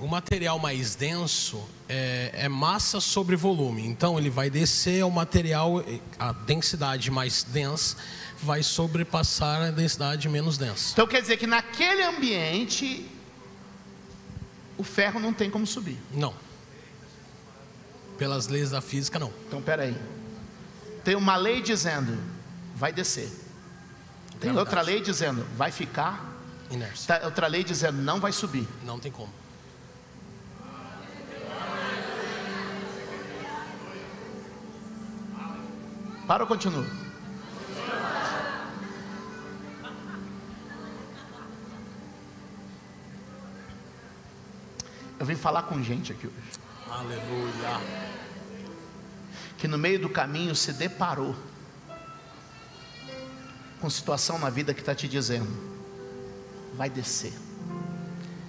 O 0.00 0.08
material 0.08 0.58
mais 0.58 0.94
denso 0.94 1.62
é, 1.86 2.30
é 2.32 2.48
massa 2.48 3.00
sobre 3.00 3.36
volume. 3.36 3.86
Então 3.86 4.18
ele 4.18 4.30
vai 4.30 4.48
descer 4.48 5.02
ao 5.02 5.10
material, 5.10 5.84
a 6.18 6.32
densidade 6.32 7.10
mais 7.10 7.42
densa 7.42 7.96
vai 8.42 8.62
sobrepassar 8.62 9.62
a 9.62 9.70
densidade 9.70 10.26
menos 10.28 10.56
densa. 10.56 10.92
Então 10.92 11.06
quer 11.06 11.20
dizer 11.20 11.36
que 11.36 11.46
naquele 11.46 12.02
ambiente 12.02 13.06
o 14.78 14.82
ferro 14.82 15.20
não 15.20 15.34
tem 15.34 15.50
como 15.50 15.66
subir. 15.66 15.98
Não. 16.12 16.34
Pelas 18.16 18.48
leis 18.48 18.70
da 18.70 18.80
física, 18.80 19.18
não. 19.18 19.30
Então 19.46 19.60
peraí. 19.60 19.94
Tem 21.04 21.14
uma 21.14 21.36
lei 21.36 21.60
dizendo 21.60 22.18
vai 22.74 22.92
descer. 22.92 23.28
Tem 24.40 24.52
Gravidade. 24.52 24.58
outra 24.58 24.80
lei 24.80 25.02
dizendo 25.02 25.46
vai 25.56 25.70
ficar. 25.70 26.26
Inércia. 26.70 27.18
Tá, 27.18 27.26
outra 27.26 27.46
lei 27.46 27.62
dizendo 27.62 27.98
não 28.00 28.18
vai 28.18 28.32
subir. 28.32 28.66
Não 28.82 28.98
tem 28.98 29.12
como. 29.12 29.39
Para 36.30 36.44
ou 36.44 36.46
continua? 36.46 36.86
Eu 45.18 45.26
vim 45.26 45.34
falar 45.34 45.64
com 45.64 45.82
gente 45.82 46.12
aqui 46.12 46.28
hoje. 46.28 46.36
Aleluia. 46.88 47.80
que 49.58 49.66
no 49.66 49.76
meio 49.76 49.98
do 49.98 50.08
caminho 50.08 50.54
se 50.54 50.72
deparou 50.72 51.34
com 53.80 53.90
situação 53.90 54.38
na 54.38 54.50
vida 54.50 54.72
que 54.72 54.78
está 54.78 54.94
te 54.94 55.08
dizendo: 55.08 55.50
vai 56.76 56.88
descer, 56.88 57.34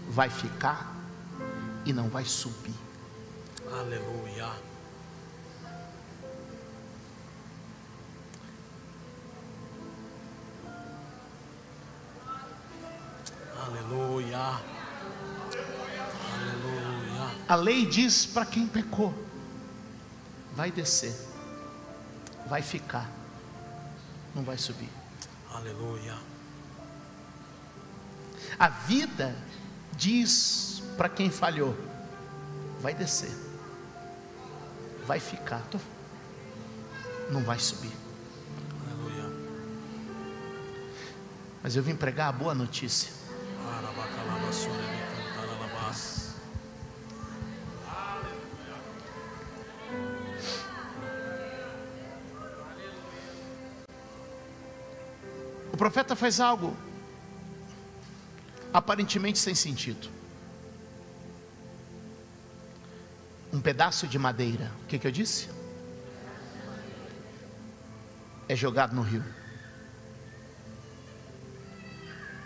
vai 0.07 0.29
ficar 0.29 0.95
e 1.83 1.91
não 1.91 2.09
vai 2.09 2.25
subir. 2.25 2.75
Aleluia. 3.73 4.70
A 17.51 17.55
lei 17.55 17.85
diz 17.85 18.25
para 18.25 18.45
quem 18.45 18.65
pecou: 18.65 19.13
vai 20.55 20.71
descer, 20.71 21.13
vai 22.47 22.61
ficar, 22.61 23.11
não 24.33 24.41
vai 24.41 24.57
subir. 24.57 24.87
Aleluia. 25.51 26.17
A 28.57 28.69
vida 28.69 29.35
diz 29.97 30.81
para 30.95 31.09
quem 31.09 31.29
falhou: 31.29 31.77
vai 32.79 32.93
descer, 32.93 33.35
vai 35.05 35.19
ficar, 35.19 35.61
não 37.29 37.43
vai 37.43 37.59
subir. 37.59 37.91
Aleluia. 38.85 39.29
Mas 41.61 41.75
eu 41.75 41.83
vim 41.83 41.97
pregar 41.97 42.29
a 42.29 42.31
boa 42.31 42.55
notícia. 42.55 43.20
Profeta 55.81 56.15
faz 56.15 56.39
algo 56.39 56.77
aparentemente 58.71 59.39
sem 59.39 59.55
sentido. 59.55 60.07
Um 63.51 63.59
pedaço 63.59 64.05
de 64.05 64.19
madeira, 64.19 64.71
o 64.83 64.85
que, 64.85 64.99
que 64.99 65.07
eu 65.07 65.11
disse? 65.11 65.49
É 68.47 68.55
jogado 68.55 68.95
no 68.95 69.01
rio. 69.01 69.25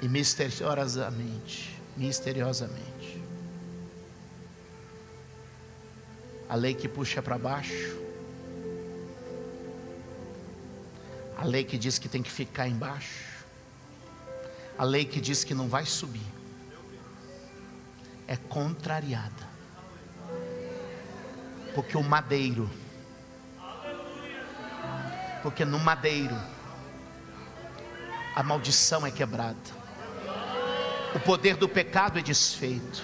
E 0.01 0.07
misteriosamente, 0.07 1.77
misteriosamente, 1.97 3.21
a 6.47 6.55
lei 6.55 6.73
que 6.73 6.87
puxa 6.87 7.21
para 7.21 7.37
baixo, 7.37 8.04
a 11.45 11.47
lei 11.47 11.63
que 11.63 11.77
diz 11.77 11.99
que 11.99 12.09
tem 12.09 12.23
que 12.23 12.31
ficar 12.31 12.67
embaixo, 12.67 13.23
a 14.75 14.83
lei 14.83 15.05
que 15.05 15.21
diz 15.21 15.43
que 15.43 15.53
não 15.53 15.69
vai 15.69 15.85
subir, 15.85 16.25
é 18.27 18.35
contrariada. 18.35 19.55
Porque 21.75 21.95
o 21.95 22.01
madeiro, 22.01 22.67
porque 25.43 25.63
no 25.63 25.77
madeiro, 25.77 26.35
a 28.35 28.41
maldição 28.41 29.05
é 29.05 29.11
quebrada, 29.11 29.55
o 31.13 31.19
poder 31.19 31.57
do 31.57 31.69
pecado 31.69 32.17
é 32.17 32.23
desfeito, 32.23 33.03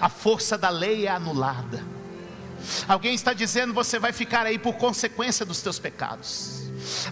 a 0.00 0.08
força 0.08 0.56
da 0.56 0.70
lei 0.70 1.06
é 1.06 1.10
anulada. 1.10 1.84
Alguém 2.88 3.14
está 3.14 3.34
dizendo 3.34 3.74
você 3.74 3.98
vai 3.98 4.12
ficar 4.12 4.46
aí 4.46 4.58
por 4.58 4.76
consequência 4.76 5.44
dos 5.44 5.60
teus 5.60 5.78
pecados. 5.78 6.55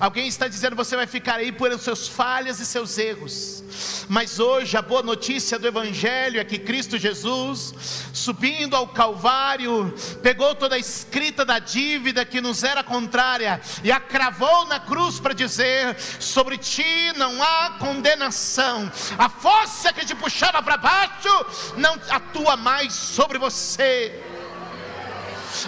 Alguém 0.00 0.28
está 0.28 0.48
dizendo 0.48 0.76
você 0.76 0.96
vai 0.96 1.06
ficar 1.06 1.36
aí 1.36 1.52
por 1.52 1.76
seus 1.78 2.08
falhas 2.08 2.60
e 2.60 2.66
seus 2.66 2.98
erros. 2.98 3.64
Mas 4.08 4.38
hoje 4.38 4.76
a 4.76 4.82
boa 4.82 5.02
notícia 5.02 5.58
do 5.58 5.66
Evangelho 5.66 6.40
é 6.40 6.44
que 6.44 6.58
Cristo 6.58 6.98
Jesus, 6.98 7.74
subindo 8.12 8.76
ao 8.76 8.88
Calvário, 8.88 9.94
pegou 10.22 10.54
toda 10.54 10.76
a 10.76 10.78
escrita 10.78 11.44
da 11.44 11.58
dívida 11.58 12.24
que 12.24 12.40
nos 12.40 12.62
era 12.62 12.82
contrária 12.82 13.60
e 13.82 13.90
a 13.90 13.98
cravou 13.98 14.66
na 14.66 14.78
cruz 14.78 15.18
para 15.18 15.34
dizer: 15.34 15.96
sobre 16.20 16.58
ti 16.58 17.12
não 17.16 17.42
há 17.42 17.76
condenação. 17.78 18.90
A 19.18 19.28
força 19.28 19.92
que 19.92 20.04
te 20.04 20.14
puxava 20.14 20.62
para 20.62 20.76
baixo 20.76 21.74
não 21.76 21.94
atua 22.10 22.56
mais 22.56 22.92
sobre 22.92 23.38
você. 23.38 24.22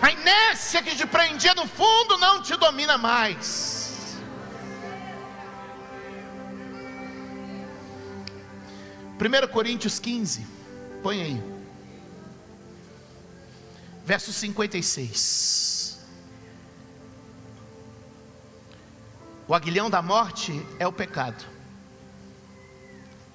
A 0.03 0.11
inércia 0.11 0.83
que 0.83 0.97
te 0.97 1.07
prendia 1.07 1.55
no 1.55 1.67
fundo 1.67 2.19
não 2.19 2.43
te 2.43 2.57
domina 2.57 2.99
mais. 2.99 3.76
1 9.19 9.49
Coríntios 9.49 9.99
15, 9.99 10.47
põe 11.03 11.23
aí, 11.23 11.43
verso 14.05 14.33
56. 14.33 15.99
O 19.49 19.55
aguilhão 19.55 19.89
da 19.89 20.03
morte 20.03 20.65
é 20.79 20.87
o 20.87 20.93
pecado. 20.93 21.45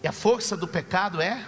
E 0.03 0.07
a 0.07 0.11
força 0.11 0.55
do 0.57 0.67
pecado 0.67 1.21
é 1.21 1.45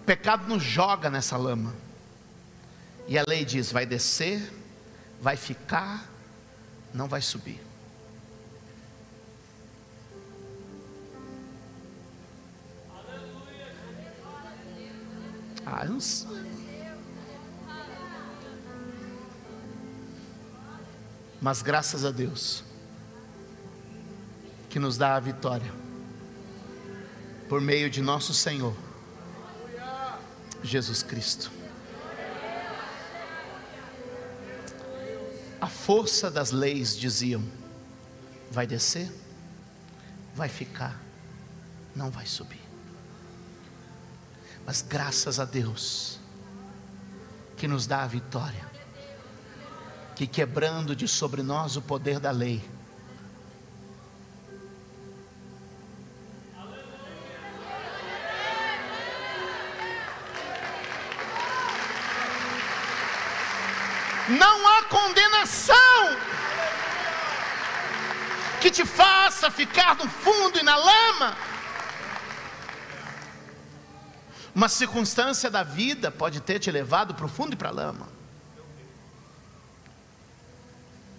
O 0.00 0.06
pecado 0.06 0.46
nos 0.46 0.62
joga 0.62 1.10
nessa 1.10 1.36
lama. 1.36 1.74
E 3.08 3.18
a 3.18 3.24
lei 3.26 3.44
diz: 3.44 3.72
vai 3.72 3.84
descer, 3.84 4.52
vai 5.20 5.36
ficar, 5.36 6.08
não 6.94 7.08
vai 7.08 7.20
subir. 7.20 7.65
Ah, 15.66 15.84
não. 15.84 15.98
Mas 21.40 21.60
graças 21.60 22.04
a 22.04 22.12
Deus, 22.12 22.64
que 24.70 24.78
nos 24.78 24.96
dá 24.96 25.16
a 25.16 25.20
vitória, 25.20 25.72
por 27.48 27.60
meio 27.60 27.90
de 27.90 28.00
nosso 28.00 28.32
Senhor, 28.32 28.76
Jesus 30.62 31.02
Cristo. 31.02 31.50
A 35.60 35.66
força 35.66 36.30
das 36.30 36.52
leis 36.52 36.96
diziam: 36.96 37.42
vai 38.50 38.66
descer, 38.66 39.10
vai 40.34 40.48
ficar, 40.48 41.00
não 41.94 42.10
vai 42.10 42.26
subir. 42.26 42.65
Mas 44.66 44.82
graças 44.82 45.38
a 45.38 45.44
Deus, 45.44 46.18
que 47.56 47.68
nos 47.68 47.86
dá 47.86 48.02
a 48.02 48.06
vitória, 48.08 48.66
que 50.16 50.26
quebrando 50.26 50.96
de 50.96 51.06
sobre 51.06 51.40
nós 51.40 51.76
o 51.76 51.82
poder 51.82 52.18
da 52.18 52.32
lei, 52.32 52.68
não 64.28 64.66
há 64.66 64.82
condenação 64.82 65.76
que 68.60 68.68
te 68.68 68.84
faça 68.84 69.48
ficar 69.48 69.94
no 69.94 70.08
fundo 70.08 70.58
e 70.58 70.62
na 70.64 70.74
lama. 70.74 71.55
Uma 74.56 74.70
circunstância 74.70 75.50
da 75.50 75.62
vida 75.62 76.10
pode 76.10 76.40
ter 76.40 76.58
te 76.58 76.70
levado 76.70 77.12
para 77.12 77.26
o 77.26 77.28
fundo 77.28 77.52
e 77.52 77.56
para 77.56 77.68
a 77.68 77.72
lama. 77.72 78.08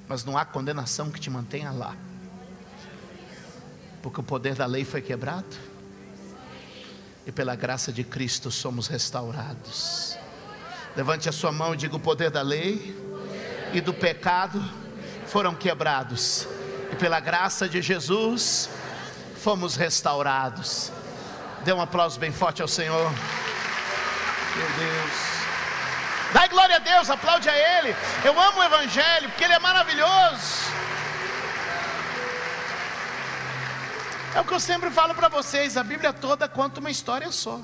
Mas 0.08 0.26
não 0.26 0.36
há 0.36 0.44
condenação 0.44 1.12
que 1.12 1.20
te 1.20 1.30
mantenha 1.30 1.70
lá. 1.70 1.96
Porque 4.02 4.20
o 4.20 4.24
poder 4.24 4.56
da 4.56 4.66
lei 4.66 4.84
foi 4.84 5.04
quebrado. 5.04 5.56
E 7.28 7.32
pela 7.32 7.56
graça 7.56 7.94
de 7.94 8.04
Cristo 8.04 8.50
somos 8.50 8.88
restaurados. 8.88 10.18
Levante 10.96 11.30
a 11.30 11.32
sua 11.32 11.52
mão 11.52 11.76
e 11.76 11.78
diga: 11.78 11.96
o 11.96 12.00
poder 12.00 12.32
da 12.32 12.42
lei 12.42 12.98
e 13.72 13.80
do 13.80 13.94
pecado 13.94 14.60
foram 15.28 15.54
quebrados. 15.54 16.48
E 16.92 16.96
pela 16.96 17.20
graça 17.20 17.70
de 17.70 17.84
Jesus 17.84 18.68
fomos 19.36 19.76
restaurados. 19.76 20.92
Dê 21.68 21.74
um 21.74 21.82
aplauso 21.82 22.18
bem 22.18 22.32
forte 22.32 22.62
ao 22.62 22.68
Senhor. 22.70 23.12
Meu 24.56 24.70
Deus. 24.80 25.12
Dai 26.32 26.48
glória 26.48 26.78
a 26.78 26.80
Deus, 26.80 27.10
aplaude 27.10 27.50
a 27.50 27.58
Ele. 27.58 27.94
Eu 28.24 28.40
amo 28.40 28.60
o 28.60 28.64
Evangelho, 28.64 29.28
porque 29.28 29.44
Ele 29.44 29.52
é 29.52 29.60
maravilhoso. 29.60 30.64
É 34.34 34.40
o 34.40 34.46
que 34.46 34.54
eu 34.54 34.62
sempre 34.62 34.90
falo 34.90 35.14
para 35.14 35.28
vocês: 35.28 35.76
a 35.76 35.84
Bíblia 35.84 36.14
toda 36.14 36.48
conta 36.48 36.80
uma 36.80 36.90
história 36.90 37.30
só. 37.34 37.60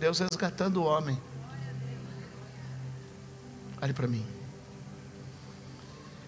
Deus 0.00 0.18
resgatando 0.18 0.78
o 0.82 0.86
homem. 0.86 1.22
Olhe 3.80 3.92
para 3.92 4.08
mim. 4.08 4.26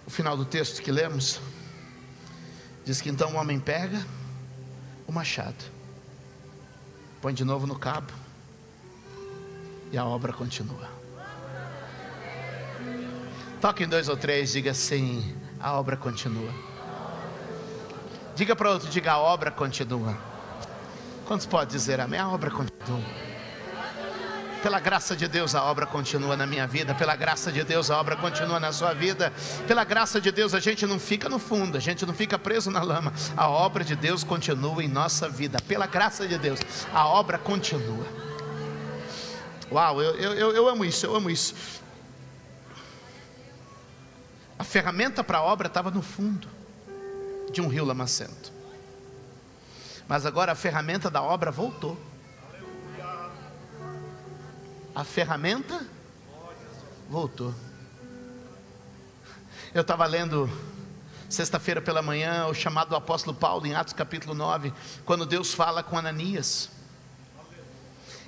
O 0.07 0.11
final 0.11 0.37
do 0.37 0.45
texto 0.45 0.83
que 0.83 0.93
lemos 0.93 1.41
diz 2.85 3.01
que 3.01 3.11
então 3.11 3.33
o 3.33 3.37
homem 3.37 3.59
pega 3.59 4.01
o 5.05 5.11
machado 5.11 5.80
põe 7.21 7.35
de 7.35 7.45
novo 7.45 7.67
no 7.67 7.79
cabo 7.79 8.13
e 9.93 9.99
a 9.99 10.05
obra 10.05 10.33
continua. 10.33 10.89
Toque 13.61 13.85
em 13.85 13.89
dois 13.89 14.09
ou 14.09 14.17
três, 14.17 14.53
diga 14.53 14.71
assim: 14.71 15.37
a 15.59 15.79
obra 15.79 15.97
continua. 15.97 16.53
Diga 18.35 18.57
para 18.57 18.71
outro, 18.71 18.89
diga 18.89 19.13
a 19.13 19.19
obra 19.19 19.51
continua. 19.51 20.17
Quantos 21.27 21.47
pode 21.47 21.71
dizer 21.71 22.01
amém? 22.01 22.19
A 22.19 22.29
obra 22.29 22.51
continua. 22.51 23.30
Pela 24.63 24.79
graça 24.79 25.17
de 25.17 25.27
Deus, 25.27 25.55
a 25.55 25.65
obra 25.65 25.87
continua 25.87 26.37
na 26.37 26.47
minha 26.47 26.67
vida. 26.67 26.95
Pela 26.95 27.17
graça 27.17 27.51
de 27.51 27.65
Deus, 27.65 27.91
a 27.91 27.99
obra 27.99 28.15
continua 28.15 28.61
na 28.61 28.73
sua 28.73 28.93
vida. 28.93 29.33
Pela 29.67 29.85
graça 29.85 30.21
de 30.21 30.31
Deus, 30.31 30.53
a 30.53 30.61
gente 30.61 30.87
não 30.87 30.99
fica 30.99 31.31
no 31.31 31.39
fundo, 31.39 31.79
a 31.79 31.81
gente 31.81 32.05
não 32.05 32.13
fica 32.13 32.39
preso 32.39 32.71
na 32.71 32.83
lama. 32.83 33.13
A 33.35 33.49
obra 33.49 33.83
de 33.83 33.97
Deus 33.97 34.23
continua 34.23 34.85
em 34.85 34.89
nossa 34.89 35.31
vida. 35.31 35.59
Pela 35.67 35.87
graça 35.87 36.29
de 36.29 36.37
Deus, 36.37 36.61
a 36.93 37.07
obra 37.07 37.39
continua. 37.39 38.07
Uau, 39.73 40.03
eu, 40.03 40.15
eu, 40.17 40.53
eu 40.53 40.69
amo 40.69 40.85
isso, 40.85 41.07
eu 41.07 41.17
amo 41.17 41.31
isso. 41.31 41.55
A 44.59 44.65
ferramenta 44.65 45.25
para 45.25 45.39
a 45.39 45.43
obra 45.43 45.69
estava 45.69 45.91
no 45.91 46.03
fundo 46.03 46.47
de 47.51 47.63
um 47.63 47.69
rio 47.69 47.85
lamacento. 47.85 48.53
Mas 50.07 50.27
agora 50.27 50.53
a 50.53 50.55
ferramenta 50.55 51.09
da 51.09 51.23
obra 51.23 51.51
voltou 51.51 52.10
a 55.01 55.05
ferramenta 55.05 55.81
voltou. 57.09 57.55
Eu 59.73 59.81
estava 59.81 60.05
lendo 60.05 60.51
sexta-feira 61.27 61.81
pela 61.81 62.03
manhã 62.03 62.47
o 62.49 62.53
chamado 62.53 62.91
do 62.91 62.97
apóstolo 62.97 63.35
Paulo 63.35 63.67
em 63.67 63.75
Atos 63.75 63.95
capítulo 63.95 64.35
9, 64.35 64.75
quando 65.07 65.25
Deus 65.25 65.55
fala 65.55 65.83
com 65.83 65.97
Ananias. 65.97 66.69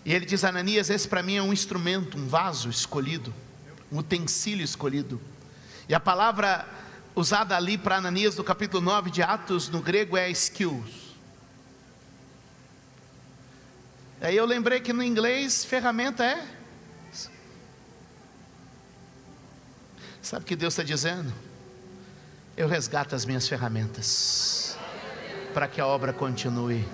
E 0.03 0.15
ele 0.15 0.25
diz: 0.25 0.45
Ananias, 0.45 0.89
esse 0.89 1.07
para 1.07 1.23
mim 1.23 1.35
é 1.35 1.43
um 1.43 1.53
instrumento, 1.53 2.17
um 2.17 2.27
vaso 2.27 2.71
escolhido, 2.71 3.35
um 3.91 3.99
utensílio 3.99 4.65
escolhido. 4.65 5.21
E 5.87 5.95
a 5.95 6.01
palavra 6.01 6.67
usada 7.15 7.55
ali 7.55 7.77
para 7.77 7.97
Ananias 7.97 8.35
no 8.35 8.43
capítulo 8.43 8.83
9 8.83 9.11
de 9.11 9.23
Atos 9.23 9.69
no 9.69 9.83
grego 9.83 10.17
é 10.17 10.31
skills. 10.31 11.13
Aí 14.23 14.35
eu 14.35 14.47
lembrei 14.47 14.81
que 14.81 14.95
no 14.95 15.03
inglês 15.03 15.67
ferramenta 15.67 16.25
é. 16.25 16.62
Sabe 20.23 20.45
o 20.45 20.47
que 20.47 20.55
Deus 20.55 20.75
está 20.75 20.85
dizendo? 20.85 21.33
Eu 22.57 22.69
resgato 22.69 23.15
as 23.15 23.25
minhas 23.25 23.49
ferramentas 23.49 24.79
para 25.53 25.67
que 25.67 25.81
a 25.81 25.87
obra 25.87 26.13
continue. 26.13 26.87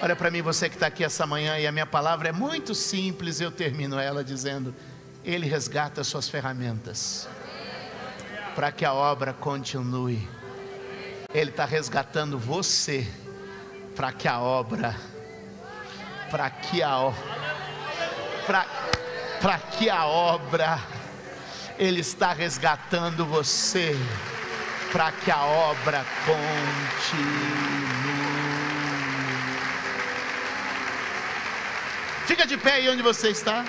Olha 0.00 0.14
para 0.14 0.30
mim, 0.30 0.40
você 0.40 0.68
que 0.68 0.76
está 0.76 0.86
aqui 0.86 1.02
essa 1.02 1.26
manhã, 1.26 1.58
e 1.58 1.66
a 1.66 1.72
minha 1.72 1.84
palavra 1.84 2.28
é 2.28 2.32
muito 2.32 2.72
simples, 2.72 3.40
eu 3.40 3.50
termino 3.50 3.98
ela 3.98 4.22
dizendo: 4.22 4.72
Ele 5.24 5.46
resgata 5.46 6.02
as 6.02 6.06
suas 6.06 6.28
ferramentas 6.28 7.28
para 8.54 8.70
que 8.70 8.84
a 8.84 8.94
obra 8.94 9.32
continue. 9.32 10.26
Ele 11.34 11.50
está 11.50 11.64
resgatando 11.64 12.38
você 12.38 13.06
para 13.96 14.12
que 14.12 14.28
a 14.28 14.38
obra 14.40 14.96
para 16.30 16.48
que 16.48 16.80
a 16.80 17.12
para 18.46 18.66
para 19.40 19.58
que 19.58 19.90
a 19.90 20.06
obra 20.06 20.80
ele 21.80 22.00
está 22.00 22.32
resgatando 22.32 23.24
você 23.24 23.96
para 24.92 25.10
que 25.10 25.30
a 25.30 25.42
obra 25.42 26.04
continue. 26.26 26.60
Fica 32.26 32.46
de 32.46 32.56
pé 32.56 32.74
aí 32.74 32.88
onde 32.88 33.02
você 33.02 33.30
está. 33.30 33.64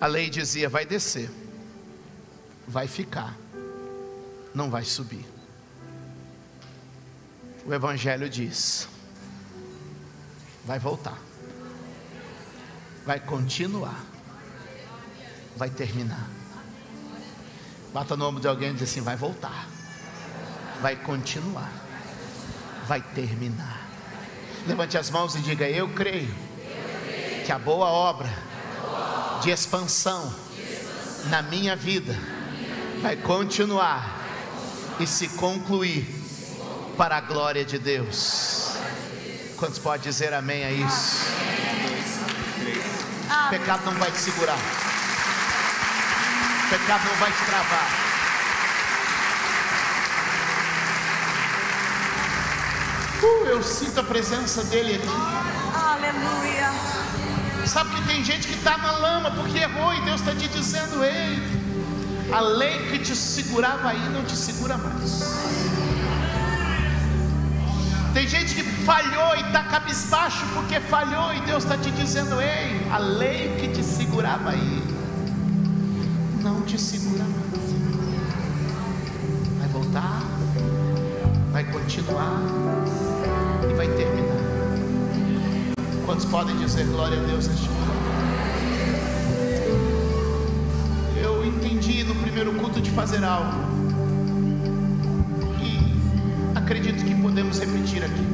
A 0.00 0.06
lei 0.06 0.28
dizia: 0.28 0.68
vai 0.68 0.84
descer 0.84 1.30
vai 2.66 2.88
ficar, 2.88 3.36
não 4.54 4.70
vai 4.70 4.84
subir. 4.84 5.33
O 7.66 7.72
Evangelho 7.72 8.28
diz: 8.28 8.86
vai 10.66 10.78
voltar, 10.78 11.18
vai 13.06 13.18
continuar, 13.18 14.04
vai 15.56 15.70
terminar. 15.70 16.28
Bata 17.92 18.14
o 18.14 18.16
nome 18.16 18.40
de 18.40 18.48
alguém 18.48 18.70
e 18.70 18.74
diz 18.74 18.90
assim: 18.90 19.00
vai 19.00 19.16
voltar, 19.16 19.66
vai 20.82 20.94
continuar, 20.96 21.72
vai 22.86 23.00
terminar. 23.00 23.80
Levante 24.66 24.98
as 24.98 25.08
mãos 25.08 25.34
e 25.34 25.40
diga: 25.40 25.66
Eu 25.66 25.88
creio 25.88 26.34
que 27.46 27.52
a 27.52 27.58
boa 27.58 27.86
obra 27.86 28.28
de 29.42 29.50
expansão 29.50 30.34
na 31.30 31.40
minha 31.40 31.74
vida 31.74 32.14
vai 33.00 33.16
continuar 33.16 34.20
e 35.00 35.06
se 35.06 35.28
concluir 35.30 36.23
para 36.96 37.16
a 37.16 37.20
glória 37.20 37.64
de 37.64 37.78
Deus. 37.78 38.72
Quantos 39.56 39.78
pode 39.78 40.02
dizer 40.02 40.32
amém 40.32 40.64
a 40.64 40.70
isso? 40.70 41.26
O 43.46 43.50
pecado 43.50 43.84
não 43.84 43.94
vai 43.94 44.10
te 44.10 44.18
segurar. 44.18 44.58
O 46.64 46.70
pecado 46.70 47.04
não 47.04 47.14
vai 47.16 47.32
te 47.32 47.44
travar. 47.44 48.04
Uh, 53.22 53.46
eu 53.46 53.62
sinto 53.62 54.00
a 54.00 54.04
presença 54.04 54.64
dele 54.64 54.96
aqui. 54.96 55.08
Aleluia. 55.74 56.70
Sabe 57.66 57.94
que 57.94 58.06
tem 58.06 58.22
gente 58.22 58.46
que 58.46 58.54
está 58.54 58.76
na 58.76 58.92
lama 58.92 59.30
porque 59.30 59.58
errou 59.58 59.94
e 59.94 60.00
Deus 60.02 60.20
está 60.20 60.34
te 60.34 60.48
dizendo: 60.48 61.02
ei, 61.02 61.42
a 62.32 62.40
lei 62.40 62.90
que 62.90 62.98
te 62.98 63.16
segurava 63.16 63.90
aí 63.90 64.08
não 64.10 64.24
te 64.24 64.36
segura 64.36 64.76
mais. 64.76 65.83
Tem 68.24 68.40
gente 68.40 68.54
que 68.54 68.62
falhou 68.62 69.36
e 69.36 69.40
está 69.42 69.64
cabisbaixo 69.64 70.46
porque 70.54 70.80
falhou 70.80 71.34
e 71.34 71.40
Deus 71.42 71.62
está 71.62 71.76
te 71.76 71.90
dizendo: 71.90 72.40
ei, 72.40 72.90
a 72.90 72.96
lei 72.96 73.54
que 73.60 73.68
te 73.68 73.84
segurava 73.84 74.48
aí 74.48 74.82
não 76.42 76.62
te 76.62 76.80
segura 76.80 77.22
mais. 77.22 77.70
Vai 79.58 79.68
voltar, 79.68 80.22
vai 81.52 81.64
continuar 81.64 82.40
e 83.70 83.74
vai 83.74 83.88
terminar. 83.88 84.40
Quantos 86.06 86.24
podem 86.24 86.56
dizer 86.56 86.86
glória 86.86 87.20
a 87.20 87.24
Deus 87.24 87.46
neste 87.46 87.68
momento? 87.68 87.94
Eu 91.22 91.44
entendi 91.44 92.02
no 92.04 92.14
primeiro 92.14 92.54
culto 92.54 92.80
de 92.80 92.90
fazer 92.90 93.22
algo. 93.22 93.73
Acredito 96.64 97.04
que 97.04 97.14
podemos 97.16 97.58
repetir 97.58 98.02
aqui. 98.02 98.26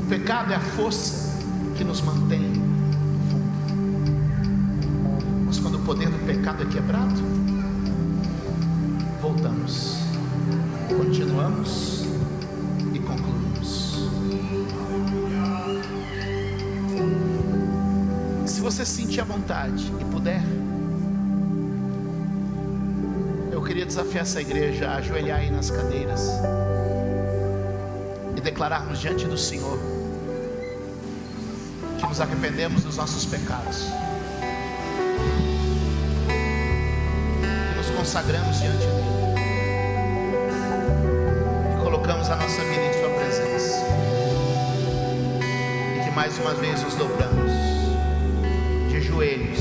O 0.00 0.06
pecado 0.08 0.54
é 0.54 0.56
a 0.56 0.60
força 0.60 1.38
que 1.76 1.84
nos 1.84 2.00
mantém 2.00 2.40
no 2.40 3.20
fundo. 3.30 3.44
Mas 5.44 5.58
quando 5.58 5.74
o 5.74 5.80
poder 5.80 6.08
do 6.08 6.18
pecado 6.24 6.62
é 6.62 6.66
quebrado, 6.66 7.20
voltamos, 9.20 9.98
continuamos 10.88 12.06
e 12.94 12.98
concluímos. 13.00 14.08
Se 18.46 18.62
você 18.62 18.86
sentir 18.86 19.20
a 19.20 19.24
vontade 19.24 19.92
e 20.00 20.04
puder, 20.06 20.42
queria 23.72 23.86
desafiar 23.86 24.20
essa 24.20 24.38
igreja 24.38 24.86
a 24.86 24.96
ajoelhar 24.96 25.38
aí 25.38 25.50
nas 25.50 25.70
cadeiras 25.70 26.28
e 28.36 28.40
declararmos 28.42 29.00
diante 29.00 29.24
do 29.24 29.38
Senhor 29.38 29.78
que 31.98 32.06
nos 32.06 32.20
arrependemos 32.20 32.82
dos 32.84 32.98
nossos 32.98 33.24
pecados, 33.24 33.86
que 37.40 37.78
nos 37.78 37.88
consagramos 37.96 38.60
diante 38.60 38.76
dele 38.76 39.02
e 41.72 41.82
colocamos 41.82 42.28
a 42.28 42.36
nossa 42.36 42.62
vida 42.64 42.82
em 42.82 42.92
Sua 42.92 43.08
presença, 43.08 43.86
e 45.96 46.04
que 46.04 46.10
mais 46.10 46.36
uma 46.36 46.52
vez 46.52 46.82
nos 46.82 46.94
dobramos 46.96 47.50
de 48.90 49.00
joelhos 49.00 49.60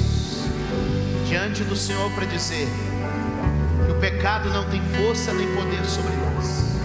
diante 1.30 1.64
do 1.64 1.78
Senhor 1.78 2.12
para 2.12 2.26
dizer 2.26 2.68
pecado 4.02 4.49
não 4.49 4.64
tem 4.66 4.82
força 4.97 5.32
nem 5.32 5.47
poder 5.56 5.86
sobre 5.86 6.12
nós. 6.16 6.82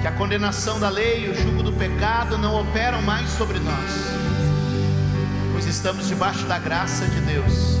Que 0.00 0.06
a 0.08 0.12
condenação 0.12 0.80
da 0.80 0.88
lei 0.88 1.26
e 1.26 1.30
o 1.30 1.34
jugo 1.34 1.62
do 1.62 1.72
pecado 1.72 2.36
não 2.36 2.60
operam 2.60 3.00
mais 3.02 3.30
sobre 3.30 3.60
nós, 3.60 3.90
pois 5.52 5.64
estamos 5.66 6.08
debaixo 6.08 6.44
da 6.46 6.58
graça 6.58 7.06
de 7.06 7.20
Deus, 7.20 7.78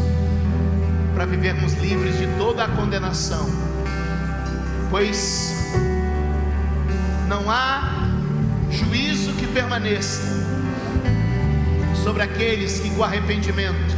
para 1.14 1.26
vivermos 1.26 1.74
livres 1.74 2.16
de 2.16 2.28
toda 2.38 2.64
a 2.64 2.68
condenação, 2.68 3.46
pois 4.88 5.52
não 7.28 7.50
há 7.50 8.08
juízo 8.70 9.32
que 9.32 9.48
permaneça 9.48 10.22
sobre 12.04 12.22
aqueles 12.22 12.78
que 12.78 12.90
com 12.90 13.02
arrependimento 13.02 13.96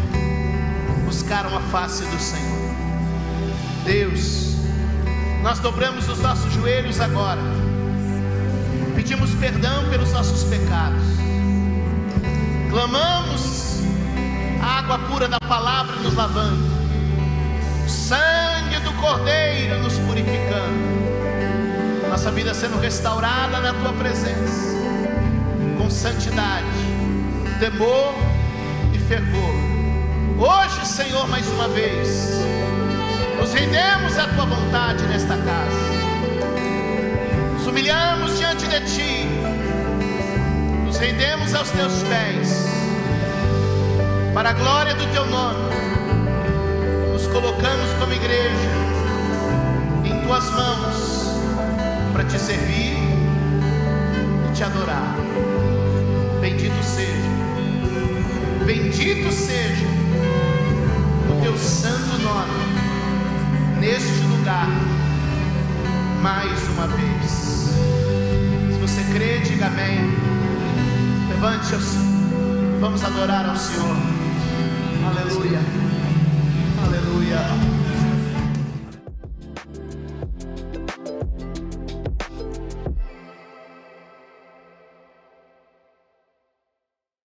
buscaram 1.05 1.55
a 1.55 1.61
face 1.61 2.05
do 2.05 2.19
Senhor. 2.19 2.56
Deus, 3.87 4.57
nós 5.45 5.61
dobramos 5.61 6.09
os 6.09 6.19
nossos 6.19 6.53
joelhos 6.53 7.01
agora. 7.01 7.41
Pedimos 8.97 9.31
perdão 9.37 9.89
pelos 9.89 10.13
nossos 10.13 10.43
pecados, 10.43 11.05
clamamos 12.69 13.79
a 14.61 14.79
água 14.79 14.99
pura 14.99 15.29
da 15.29 15.39
palavra 15.39 15.95
nos 15.97 16.15
lavando, 16.15 16.67
o 17.87 17.89
sangue 17.89 18.81
do 18.83 18.93
Cordeiro 18.95 19.81
nos 19.85 19.97
purificando, 20.01 22.09
nossa 22.11 22.33
vida 22.33 22.53
sendo 22.55 22.81
restaurada 22.81 23.61
na 23.61 23.73
tua 23.73 23.93
presença, 23.93 24.75
com 25.79 25.89
santidade, 25.89 26.67
temor 27.61 28.15
e 28.93 28.99
fervor. 28.99 29.55
Hoje, 30.39 30.85
Senhor, 30.87 31.29
mais 31.29 31.47
uma 31.47 31.69
vez, 31.69 32.33
nos 33.39 33.53
rendemos 33.53 34.19
à 34.19 34.27
tua 34.29 34.45
vontade 34.47 35.05
nesta 35.07 35.37
casa. 35.37 35.87
Nos 37.55 37.67
humilhamos 37.67 38.39
diante 38.39 38.67
de 38.67 38.81
Ti, 38.81 39.27
nos 40.85 40.97
rendemos 40.99 41.55
aos 41.55 41.71
Teus 41.71 42.03
pés, 42.05 42.67
para 44.35 44.51
a 44.51 44.53
glória 44.53 44.95
do 44.95 45.07
Teu 45.13 45.27
nome, 45.27 45.75
nos 47.13 47.27
colocamos 47.29 47.91
como 47.99 48.13
igreja 48.13 48.71
em 50.05 50.21
Tuas 50.27 50.45
mãos, 50.51 51.41
para 52.13 52.25
Te 52.25 52.39
servir 52.39 52.99
e 54.49 54.55
Te 54.55 54.65
adorar. 54.65 55.17
Bendito 56.41 56.83
seja, 56.83 57.31
bendito 58.65 59.33
seja 59.33 59.87
o 61.29 61.43
Teu 61.43 61.57
santo 61.59 62.19
nome, 62.23 62.66
neste 63.87 64.21
lugar 64.23 64.67
mais 66.21 66.69
uma 66.71 66.89
vez. 66.89 67.31
Se 67.31 68.79
você 68.81 69.05
crê, 69.13 69.39
diga 69.39 69.67
amém. 69.67 70.13
Levante-se, 71.29 71.97
vamos 72.81 73.05
adorar 73.05 73.49
ao 73.49 73.55
Senhor. 73.55 73.97
Aleluia, 75.07 75.61
aleluia. 76.85 77.76